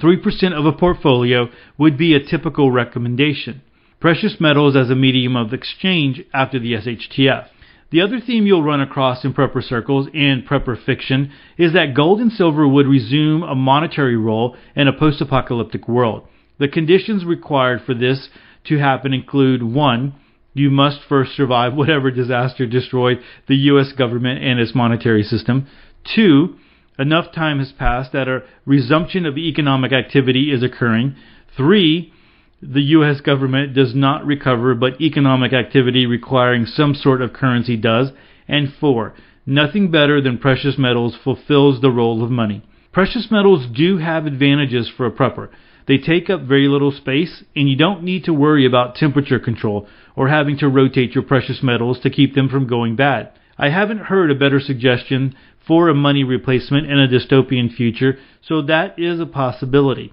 3% 0.00 0.58
of 0.58 0.64
a 0.64 0.72
portfolio 0.72 1.48
would 1.76 1.98
be 1.98 2.14
a 2.14 2.24
typical 2.24 2.70
recommendation. 2.70 3.60
Precious 4.00 4.36
metals 4.40 4.74
as 4.74 4.88
a 4.88 4.94
medium 4.94 5.36
of 5.36 5.52
exchange 5.52 6.22
after 6.32 6.58
the 6.58 6.72
SHTF. 6.72 7.48
The 7.90 8.00
other 8.00 8.18
theme 8.18 8.46
you'll 8.46 8.62
run 8.62 8.80
across 8.80 9.26
in 9.26 9.34
prepper 9.34 9.62
circles 9.62 10.08
and 10.14 10.46
prepper 10.46 10.82
fiction 10.82 11.30
is 11.58 11.74
that 11.74 11.92
gold 11.94 12.22
and 12.22 12.32
silver 12.32 12.66
would 12.66 12.86
resume 12.86 13.42
a 13.42 13.54
monetary 13.54 14.16
role 14.16 14.56
in 14.74 14.88
a 14.88 14.98
post 14.98 15.20
apocalyptic 15.20 15.86
world. 15.86 16.26
The 16.58 16.68
conditions 16.68 17.22
required 17.22 17.82
for 17.84 17.92
this 17.92 18.30
to 18.64 18.78
happen 18.78 19.12
include 19.12 19.62
1. 19.62 20.14
You 20.54 20.70
must 20.70 21.00
first 21.08 21.34
survive 21.34 21.74
whatever 21.74 22.10
disaster 22.10 22.66
destroyed 22.66 23.20
the 23.48 23.56
U.S. 23.56 23.92
government 23.92 24.42
and 24.44 24.60
its 24.60 24.74
monetary 24.74 25.22
system. 25.22 25.66
2 26.14 26.56
enough 26.98 27.32
time 27.32 27.58
has 27.58 27.72
passed 27.72 28.12
that 28.12 28.28
a 28.28 28.42
resumption 28.66 29.24
of 29.24 29.38
economic 29.38 29.92
activity 29.92 30.52
is 30.52 30.62
occurring. 30.62 31.16
Three, 31.56 32.12
the 32.60 32.82
U.S. 32.82 33.20
government 33.20 33.74
does 33.74 33.94
not 33.94 34.24
recover, 34.24 34.74
but 34.74 35.00
economic 35.00 35.52
activity 35.52 36.06
requiring 36.06 36.66
some 36.66 36.94
sort 36.94 37.22
of 37.22 37.32
currency 37.32 37.76
does. 37.76 38.10
And 38.46 38.72
four, 38.78 39.14
nothing 39.46 39.90
better 39.90 40.20
than 40.20 40.38
precious 40.38 40.76
metals 40.78 41.16
fulfills 41.24 41.80
the 41.80 41.90
role 41.90 42.22
of 42.22 42.30
money. 42.30 42.62
Precious 42.92 43.28
metals 43.30 43.66
do 43.74 43.98
have 43.98 44.26
advantages 44.26 44.90
for 44.94 45.06
a 45.06 45.10
prepper. 45.10 45.48
They 45.88 45.98
take 45.98 46.30
up 46.30 46.42
very 46.42 46.68
little 46.68 46.92
space, 46.92 47.42
and 47.56 47.68
you 47.68 47.76
don't 47.76 48.04
need 48.04 48.24
to 48.24 48.34
worry 48.34 48.66
about 48.66 48.94
temperature 48.94 49.40
control 49.40 49.88
or 50.16 50.28
having 50.28 50.58
to 50.58 50.68
rotate 50.68 51.14
your 51.14 51.24
precious 51.24 51.62
metals 51.62 52.00
to 52.00 52.10
keep 52.10 52.34
them 52.34 52.48
from 52.48 52.66
going 52.66 52.96
bad. 52.96 53.30
I 53.58 53.68
haven't 53.68 53.98
heard 53.98 54.30
a 54.30 54.34
better 54.34 54.60
suggestion 54.60 55.34
for 55.66 55.88
a 55.88 55.94
money 55.94 56.24
replacement 56.24 56.90
in 56.90 56.98
a 56.98 57.08
dystopian 57.08 57.72
future, 57.72 58.18
so 58.42 58.62
that 58.62 58.98
is 58.98 59.20
a 59.20 59.26
possibility, 59.26 60.12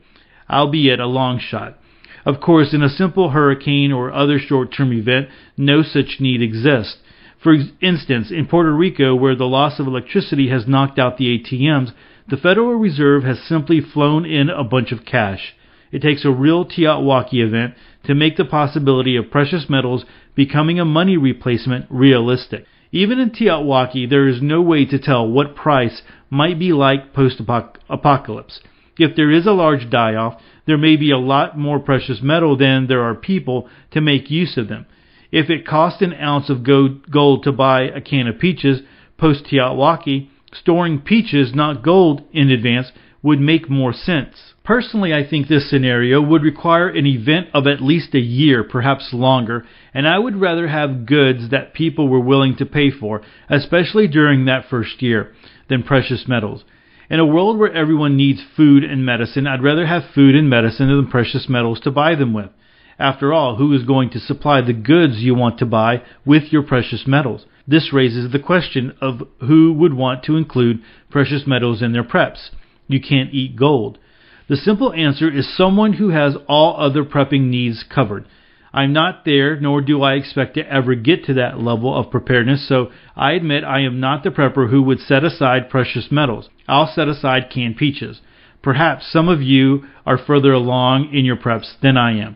albeit 0.50 1.00
a 1.00 1.08
long 1.08 1.40
shot. 1.40 1.78
Of 2.26 2.42
course, 2.42 2.74
in 2.74 2.84
a 2.84 2.90
simple 2.90 3.30
hurricane 3.30 3.92
or 3.92 4.12
other 4.12 4.40
short 4.40 4.74
term 4.74 4.94
event, 4.94 5.30
no 5.58 5.82
such 5.82 6.18
need 6.20 6.42
exists. 6.42 6.98
For 7.42 7.56
instance, 7.82 8.32
in 8.32 8.48
Puerto 8.48 8.72
Rico, 8.72 9.16
where 9.16 9.36
the 9.36 9.46
loss 9.46 9.80
of 9.80 9.88
electricity 9.88 10.50
has 10.50 10.68
knocked 10.68 11.00
out 11.00 11.18
the 11.18 11.40
ATMs, 11.40 11.94
the 12.28 12.38
Federal 12.38 12.76
Reserve 12.76 13.24
has 13.24 13.40
simply 13.40 13.80
flown 13.82 14.26
in 14.26 14.50
a 14.50 14.64
bunch 14.64 14.92
of 14.92 15.06
cash. 15.06 15.56
It 15.92 16.02
takes 16.02 16.24
a 16.24 16.32
real 16.32 16.66
TEOTWAWKI 16.66 17.34
event 17.46 17.74
to 18.04 18.14
make 18.14 18.38
the 18.38 18.46
possibility 18.46 19.16
of 19.16 19.32
precious 19.32 19.70
metals 19.70 20.06
becoming 20.36 20.80
a 20.80 20.86
money 20.86 21.18
replacement 21.18 21.86
realistic. 21.90 22.66
Even 22.92 23.20
in 23.20 23.32
TEOTWAWKI, 23.32 24.10
there 24.10 24.28
is 24.28 24.42
no 24.42 24.62
way 24.62 24.86
to 24.86 25.00
tell 25.00 25.28
what 25.28 25.56
price 25.56 26.02
might 26.30 26.60
be 26.60 26.74
like 26.74 27.14
post 27.14 27.42
apocalypse. 27.90 28.62
If 28.98 29.16
there 29.16 29.32
is 29.32 29.46
a 29.46 29.52
large 29.52 29.90
die 29.90 30.16
off, 30.16 30.42
there 30.66 30.78
may 30.78 30.96
be 30.96 31.10
a 31.10 31.18
lot 31.18 31.58
more 31.58 31.80
precious 31.80 32.22
metal 32.22 32.56
than 32.58 32.88
there 32.88 33.04
are 33.04 33.16
people 33.16 33.68
to 33.92 34.02
make 34.02 34.30
use 34.30 34.58
of 34.58 34.68
them. 34.68 34.86
If 35.32 35.50
it 35.50 35.66
cost 35.66 36.02
an 36.02 36.14
ounce 36.14 36.50
of 36.50 36.64
gold 36.64 37.44
to 37.44 37.52
buy 37.52 37.84
a 37.84 38.02
can 38.02 38.28
of 38.28 38.40
peaches 38.40 38.82
post 39.18 39.46
TEOTWAWKI, 39.46 40.30
storing 40.54 41.00
peaches, 41.00 41.54
not 41.54 41.84
gold, 41.84 42.24
in 42.32 42.50
advance 42.50 42.92
would 43.22 43.40
make 43.40 43.70
more 43.70 43.94
sense. 43.94 44.49
Personally, 44.64 45.14
I 45.14 45.24
think 45.28 45.48
this 45.48 45.70
scenario 45.70 46.22
would 46.22 46.44
require 46.44 46.90
an 46.90 47.06
event 47.06 47.48
of 47.54 47.66
at 47.66 47.82
least 47.82 48.14
a 48.14 48.20
year, 48.20 48.64
perhaps 48.64 49.14
longer, 49.14 49.66
and 49.94 50.08
I 50.08 50.20
would 50.20 50.36
rather 50.36 50.68
have 50.68 51.06
goods 51.06 51.50
that 51.50 51.74
people 51.74 52.08
were 52.08 52.20
willing 52.20 52.56
to 52.58 52.66
pay 52.66 52.92
for, 52.92 53.22
especially 53.50 54.08
during 54.08 54.46
that 54.46 54.70
first 54.70 55.02
year, 55.02 55.34
than 55.70 55.84
precious 55.84 56.28
metals. 56.28 56.64
In 57.10 57.20
a 57.20 57.26
world 57.26 57.58
where 57.58 57.74
everyone 57.74 58.16
needs 58.16 58.44
food 58.56 58.84
and 58.84 59.06
medicine, 59.06 59.48
I'd 59.48 59.64
rather 59.64 59.88
have 59.88 60.04
food 60.14 60.36
and 60.36 60.50
medicine 60.50 60.88
than 60.88 61.08
precious 61.08 61.50
metals 61.50 61.80
to 61.82 61.92
buy 61.92 62.16
them 62.16 62.34
with. 62.34 62.50
After 63.00 63.34
all, 63.34 63.56
who 63.56 63.74
is 63.74 63.84
going 63.84 64.10
to 64.12 64.20
supply 64.20 64.62
the 64.62 64.74
goods 64.74 65.18
you 65.18 65.34
want 65.34 65.58
to 65.60 65.66
buy 65.66 66.04
with 66.26 66.52
your 66.52 66.64
precious 66.64 67.08
metals? 67.08 67.46
This 67.68 67.94
raises 67.94 68.32
the 68.32 68.40
question 68.40 68.94
of 69.02 69.24
who 69.40 69.74
would 69.74 69.94
want 69.94 70.24
to 70.24 70.36
include 70.36 70.84
precious 71.10 71.48
metals 71.48 71.82
in 71.82 71.94
their 71.94 72.04
preps 72.04 72.50
you 72.90 73.00
can't 73.00 73.34
eat 73.34 73.56
gold? 73.56 74.00
The 74.50 74.58
simple 74.58 74.92
answer 74.94 75.30
is 75.30 75.48
someone 75.56 75.94
who 75.94 76.10
has 76.10 76.36
all 76.48 76.76
other 76.80 77.04
prepping 77.04 77.50
needs 77.50 77.84
covered. 77.84 78.26
I'm 78.74 78.92
not 78.94 79.24
there, 79.24 79.60
nor 79.60 79.80
do 79.82 80.02
I 80.02 80.14
expect 80.14 80.56
to 80.56 80.68
ever 80.68 80.96
get 80.96 81.24
to 81.26 81.36
that 81.36 81.60
level 81.60 81.96
of 81.96 82.10
preparedness, 82.10 82.68
so 82.68 82.92
I 83.16 83.34
admit 83.34 83.64
I 83.64 83.82
am 83.82 84.00
not 84.00 84.24
the 84.24 84.32
prepper 84.32 84.72
who 84.72 84.82
would 84.84 85.00
set 85.00 85.24
aside 85.24 85.70
precious 85.70 86.12
metals. 86.12 86.50
I'll 86.68 86.92
set 86.92 87.08
aside 87.08 87.52
canned 87.52 87.78
peaches. 87.78 88.22
Perhaps 88.64 89.12
some 89.12 89.30
of 89.30 89.42
you 89.42 89.86
are 90.06 90.18
further 90.18 90.52
along 90.52 91.14
in 91.14 91.26
your 91.26 91.38
preps 91.38 91.80
than 91.82 91.96
I 91.96 92.18
am. 92.18 92.36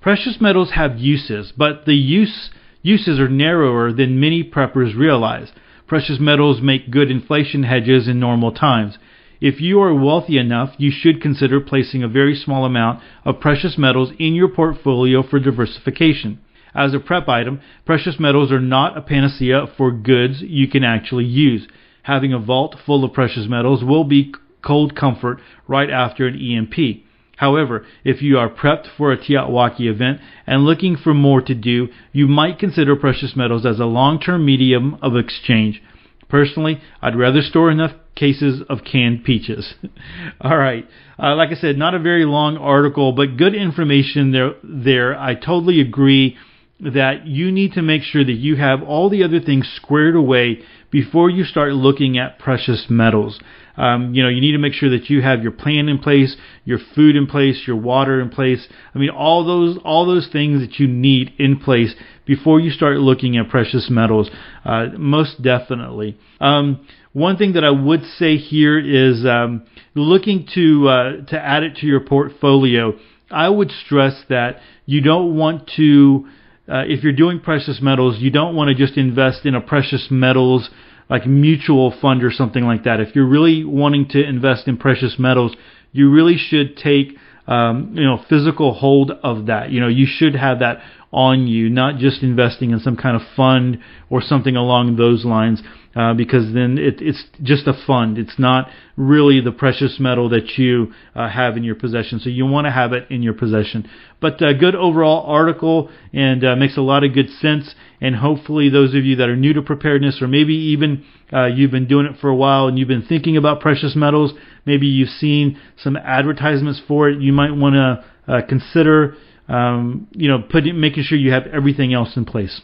Precious 0.00 0.40
metals 0.40 0.72
have 0.72 0.98
uses, 0.98 1.52
but 1.56 1.86
the 1.86 1.96
use, 1.96 2.50
uses 2.82 3.18
are 3.18 3.28
narrower 3.28 3.92
than 3.92 4.20
many 4.20 4.44
preppers 4.44 4.96
realize. 4.96 5.50
Precious 5.88 6.20
metals 6.20 6.60
make 6.60 6.90
good 6.90 7.10
inflation 7.10 7.64
hedges 7.64 8.06
in 8.06 8.20
normal 8.20 8.52
times. 8.52 8.96
If 9.40 9.60
you 9.60 9.80
are 9.80 9.94
wealthy 9.94 10.38
enough, 10.38 10.74
you 10.78 10.90
should 10.90 11.20
consider 11.20 11.60
placing 11.60 12.02
a 12.02 12.08
very 12.08 12.34
small 12.34 12.64
amount 12.64 13.02
of 13.24 13.40
precious 13.40 13.76
metals 13.76 14.12
in 14.18 14.34
your 14.34 14.48
portfolio 14.48 15.22
for 15.22 15.38
diversification. 15.38 16.40
As 16.74 16.94
a 16.94 17.00
prep 17.00 17.28
item, 17.28 17.60
precious 17.84 18.18
metals 18.18 18.50
are 18.52 18.60
not 18.60 18.96
a 18.96 19.02
panacea 19.02 19.66
for 19.76 19.90
goods 19.90 20.42
you 20.42 20.68
can 20.68 20.84
actually 20.84 21.24
use. 21.24 21.66
Having 22.02 22.32
a 22.32 22.38
vault 22.38 22.76
full 22.84 23.04
of 23.04 23.12
precious 23.12 23.46
metals 23.48 23.82
will 23.82 24.04
be 24.04 24.32
cold 24.62 24.94
comfort 24.94 25.38
right 25.66 25.90
after 25.90 26.26
an 26.26 26.38
EMP. 26.38 27.04
However, 27.36 27.84
if 28.04 28.22
you 28.22 28.38
are 28.38 28.48
prepped 28.48 28.86
for 28.96 29.12
a 29.12 29.18
TEOTWAWKI 29.18 29.80
event 29.80 30.20
and 30.46 30.64
looking 30.64 30.96
for 30.96 31.12
more 31.12 31.42
to 31.42 31.54
do, 31.54 31.88
you 32.12 32.26
might 32.26 32.58
consider 32.58 32.96
precious 32.96 33.36
metals 33.36 33.66
as 33.66 33.78
a 33.78 33.84
long-term 33.84 34.44
medium 34.44 34.96
of 35.02 35.16
exchange. 35.16 35.82
Personally, 36.28 36.80
I'd 37.00 37.16
rather 37.16 37.40
store 37.40 37.70
enough 37.70 37.92
cases 38.14 38.62
of 38.68 38.84
canned 38.84 39.24
peaches. 39.24 39.74
All 40.40 40.56
right. 40.56 40.86
Uh, 41.18 41.36
like 41.36 41.50
I 41.50 41.54
said, 41.54 41.76
not 41.76 41.94
a 41.94 41.98
very 41.98 42.24
long 42.24 42.56
article, 42.56 43.12
but 43.12 43.36
good 43.36 43.54
information 43.54 44.32
there. 44.32 44.54
There, 44.62 45.18
I 45.18 45.34
totally 45.34 45.80
agree 45.80 46.36
that 46.80 47.26
you 47.26 47.50
need 47.50 47.72
to 47.72 47.82
make 47.82 48.02
sure 48.02 48.24
that 48.24 48.32
you 48.32 48.56
have 48.56 48.82
all 48.82 49.08
the 49.08 49.24
other 49.24 49.40
things 49.40 49.70
squared 49.76 50.14
away 50.14 50.60
before 50.90 51.30
you 51.30 51.44
start 51.44 51.72
looking 51.72 52.18
at 52.18 52.38
precious 52.38 52.86
metals. 52.90 53.40
Um, 53.76 54.14
you 54.14 54.22
know, 54.22 54.28
you 54.28 54.40
need 54.40 54.52
to 54.52 54.58
make 54.58 54.72
sure 54.72 54.90
that 54.90 55.10
you 55.10 55.22
have 55.22 55.42
your 55.42 55.52
plan 55.52 55.88
in 55.88 55.98
place, 55.98 56.36
your 56.64 56.78
food 56.94 57.16
in 57.16 57.26
place, 57.26 57.62
your 57.66 57.76
water 57.76 58.20
in 58.20 58.30
place. 58.30 58.66
I 58.94 58.98
mean, 58.98 59.10
all 59.10 59.44
those 59.44 59.78
all 59.84 60.06
those 60.06 60.28
things 60.30 60.60
that 60.60 60.78
you 60.78 60.86
need 60.86 61.32
in 61.38 61.58
place 61.58 61.94
before 62.24 62.60
you 62.60 62.70
start 62.70 62.96
looking 62.98 63.36
at 63.36 63.48
precious 63.48 63.88
metals. 63.90 64.30
Uh, 64.64 64.86
most 64.96 65.42
definitely. 65.42 66.18
Um, 66.40 66.86
one 67.12 67.36
thing 67.36 67.52
that 67.54 67.64
I 67.64 67.70
would 67.70 68.02
say 68.18 68.36
here 68.36 68.78
is 68.78 69.24
um, 69.24 69.66
looking 69.94 70.46
to 70.54 70.88
uh, 70.88 71.24
to 71.26 71.38
add 71.38 71.62
it 71.62 71.76
to 71.76 71.86
your 71.86 72.00
portfolio. 72.00 72.94
I 73.30 73.48
would 73.48 73.70
stress 73.84 74.22
that 74.28 74.60
you 74.86 75.00
don't 75.00 75.36
want 75.36 75.70
to 75.76 76.26
uh, 76.68 76.82
if 76.86 77.04
you're 77.04 77.12
doing 77.12 77.40
precious 77.40 77.80
metals, 77.80 78.16
you 78.18 78.30
don't 78.30 78.56
want 78.56 78.68
to 78.68 78.74
just 78.74 78.98
invest 78.98 79.46
in 79.46 79.54
a 79.54 79.60
precious 79.60 80.08
metals 80.10 80.68
like 81.08 81.26
mutual 81.26 81.94
fund 82.00 82.24
or 82.24 82.30
something 82.30 82.64
like 82.64 82.84
that. 82.84 83.00
If 83.00 83.14
you're 83.14 83.28
really 83.28 83.64
wanting 83.64 84.08
to 84.08 84.22
invest 84.22 84.66
in 84.66 84.76
precious 84.76 85.18
metals, 85.18 85.54
you 85.92 86.10
really 86.10 86.36
should 86.36 86.76
take 86.76 87.16
um, 87.46 87.92
you 87.94 88.04
know 88.04 88.22
physical 88.28 88.74
hold 88.74 89.10
of 89.10 89.46
that. 89.46 89.70
You 89.70 89.80
know, 89.80 89.88
you 89.88 90.06
should 90.06 90.34
have 90.34 90.58
that 90.60 90.78
on 91.16 91.48
you, 91.48 91.70
not 91.70 91.96
just 91.98 92.22
investing 92.22 92.70
in 92.70 92.78
some 92.78 92.96
kind 92.96 93.16
of 93.16 93.22
fund 93.34 93.78
or 94.10 94.20
something 94.20 94.54
along 94.54 94.96
those 94.96 95.24
lines 95.24 95.62
uh, 95.96 96.12
because 96.12 96.52
then 96.52 96.76
it, 96.76 97.00
it's 97.00 97.24
just 97.42 97.66
a 97.66 97.72
fund. 97.86 98.18
It's 98.18 98.38
not 98.38 98.68
really 98.98 99.40
the 99.40 99.50
precious 99.50 99.96
metal 99.98 100.28
that 100.28 100.58
you 100.58 100.92
uh, 101.14 101.30
have 101.30 101.56
in 101.56 101.64
your 101.64 101.74
possession. 101.74 102.20
So 102.20 102.28
you 102.28 102.44
want 102.44 102.66
to 102.66 102.70
have 102.70 102.92
it 102.92 103.10
in 103.10 103.22
your 103.22 103.32
possession. 103.32 103.88
But 104.20 104.42
a 104.42 104.48
uh, 104.48 104.52
good 104.52 104.74
overall 104.74 105.24
article 105.26 105.90
and 106.12 106.44
uh, 106.44 106.54
makes 106.54 106.76
a 106.76 106.82
lot 106.82 107.02
of 107.02 107.14
good 107.14 107.30
sense. 107.30 107.74
And 107.98 108.14
hopefully, 108.14 108.68
those 108.68 108.94
of 108.94 109.06
you 109.06 109.16
that 109.16 109.30
are 109.30 109.36
new 109.36 109.54
to 109.54 109.62
preparedness, 109.62 110.20
or 110.20 110.28
maybe 110.28 110.52
even 110.52 111.02
uh, 111.32 111.46
you've 111.46 111.70
been 111.70 111.88
doing 111.88 112.04
it 112.04 112.20
for 112.20 112.28
a 112.28 112.36
while 112.36 112.66
and 112.66 112.78
you've 112.78 112.88
been 112.88 113.06
thinking 113.06 113.38
about 113.38 113.60
precious 113.60 113.96
metals, 113.96 114.34
maybe 114.66 114.86
you've 114.86 115.08
seen 115.08 115.58
some 115.78 115.96
advertisements 115.96 116.78
for 116.86 117.08
it, 117.08 117.22
you 117.22 117.32
might 117.32 117.52
want 117.52 117.74
to 117.74 118.42
consider. 118.46 119.16
Um, 119.48 120.08
you 120.12 120.28
know, 120.28 120.42
putting, 120.42 120.80
making 120.80 121.04
sure 121.04 121.18
you 121.18 121.32
have 121.32 121.46
everything 121.46 121.94
else 121.94 122.16
in 122.16 122.24
place. 122.24 122.60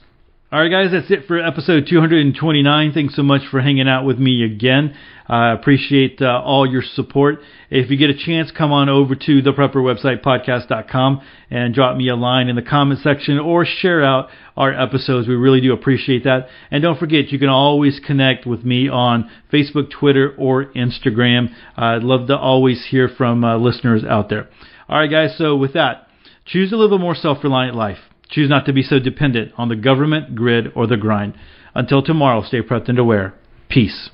All 0.52 0.60
right, 0.60 0.68
guys, 0.68 0.90
that's 0.92 1.10
it 1.10 1.26
for 1.26 1.38
episode 1.38 1.86
229. 1.88 2.92
Thanks 2.92 3.16
so 3.16 3.22
much 3.22 3.40
for 3.50 3.62
hanging 3.62 3.88
out 3.88 4.04
with 4.04 4.18
me 4.18 4.44
again. 4.44 4.94
I 5.26 5.52
uh, 5.52 5.54
appreciate 5.54 6.20
uh, 6.20 6.42
all 6.44 6.70
your 6.70 6.82
support. 6.82 7.38
If 7.70 7.90
you 7.90 7.96
get 7.96 8.10
a 8.10 8.14
chance, 8.14 8.50
come 8.50 8.70
on 8.70 8.90
over 8.90 9.14
to 9.14 9.40
the 9.40 9.52
Prepper 9.52 9.76
website 9.76 10.22
podcast.com 10.22 11.22
and 11.48 11.74
drop 11.74 11.96
me 11.96 12.10
a 12.10 12.16
line 12.16 12.48
in 12.48 12.56
the 12.56 12.60
comment 12.62 13.00
section 13.00 13.38
or 13.38 13.64
share 13.64 14.04
out 14.04 14.28
our 14.54 14.78
episodes. 14.78 15.26
We 15.26 15.36
really 15.36 15.62
do 15.62 15.72
appreciate 15.72 16.24
that. 16.24 16.48
And 16.70 16.82
don't 16.82 16.98
forget, 16.98 17.32
you 17.32 17.38
can 17.38 17.48
always 17.48 17.98
connect 18.06 18.44
with 18.44 18.62
me 18.62 18.90
on 18.90 19.30
Facebook, 19.50 19.90
Twitter, 19.90 20.34
or 20.36 20.66
Instagram. 20.66 21.54
I'd 21.78 22.02
love 22.02 22.26
to 22.26 22.36
always 22.36 22.88
hear 22.90 23.08
from 23.08 23.42
uh, 23.42 23.56
listeners 23.56 24.04
out 24.04 24.28
there. 24.28 24.50
All 24.86 24.98
right, 24.98 25.10
guys, 25.10 25.38
so 25.38 25.56
with 25.56 25.72
that, 25.72 26.08
choose 26.44 26.70
to 26.70 26.76
live 26.76 26.92
a 26.92 26.98
more 26.98 27.14
self 27.14 27.42
reliant 27.42 27.76
life. 27.76 27.98
Choose 28.28 28.48
not 28.48 28.66
to 28.66 28.72
be 28.72 28.82
so 28.82 28.98
dependent 28.98 29.52
on 29.58 29.68
the 29.68 29.76
government, 29.76 30.34
grid, 30.34 30.72
or 30.74 30.86
the 30.86 30.96
grind. 30.96 31.34
Until 31.74 32.02
tomorrow, 32.02 32.42
stay 32.42 32.62
prepped 32.62 32.88
and 32.88 32.98
aware. 32.98 33.34
Peace. 33.68 34.10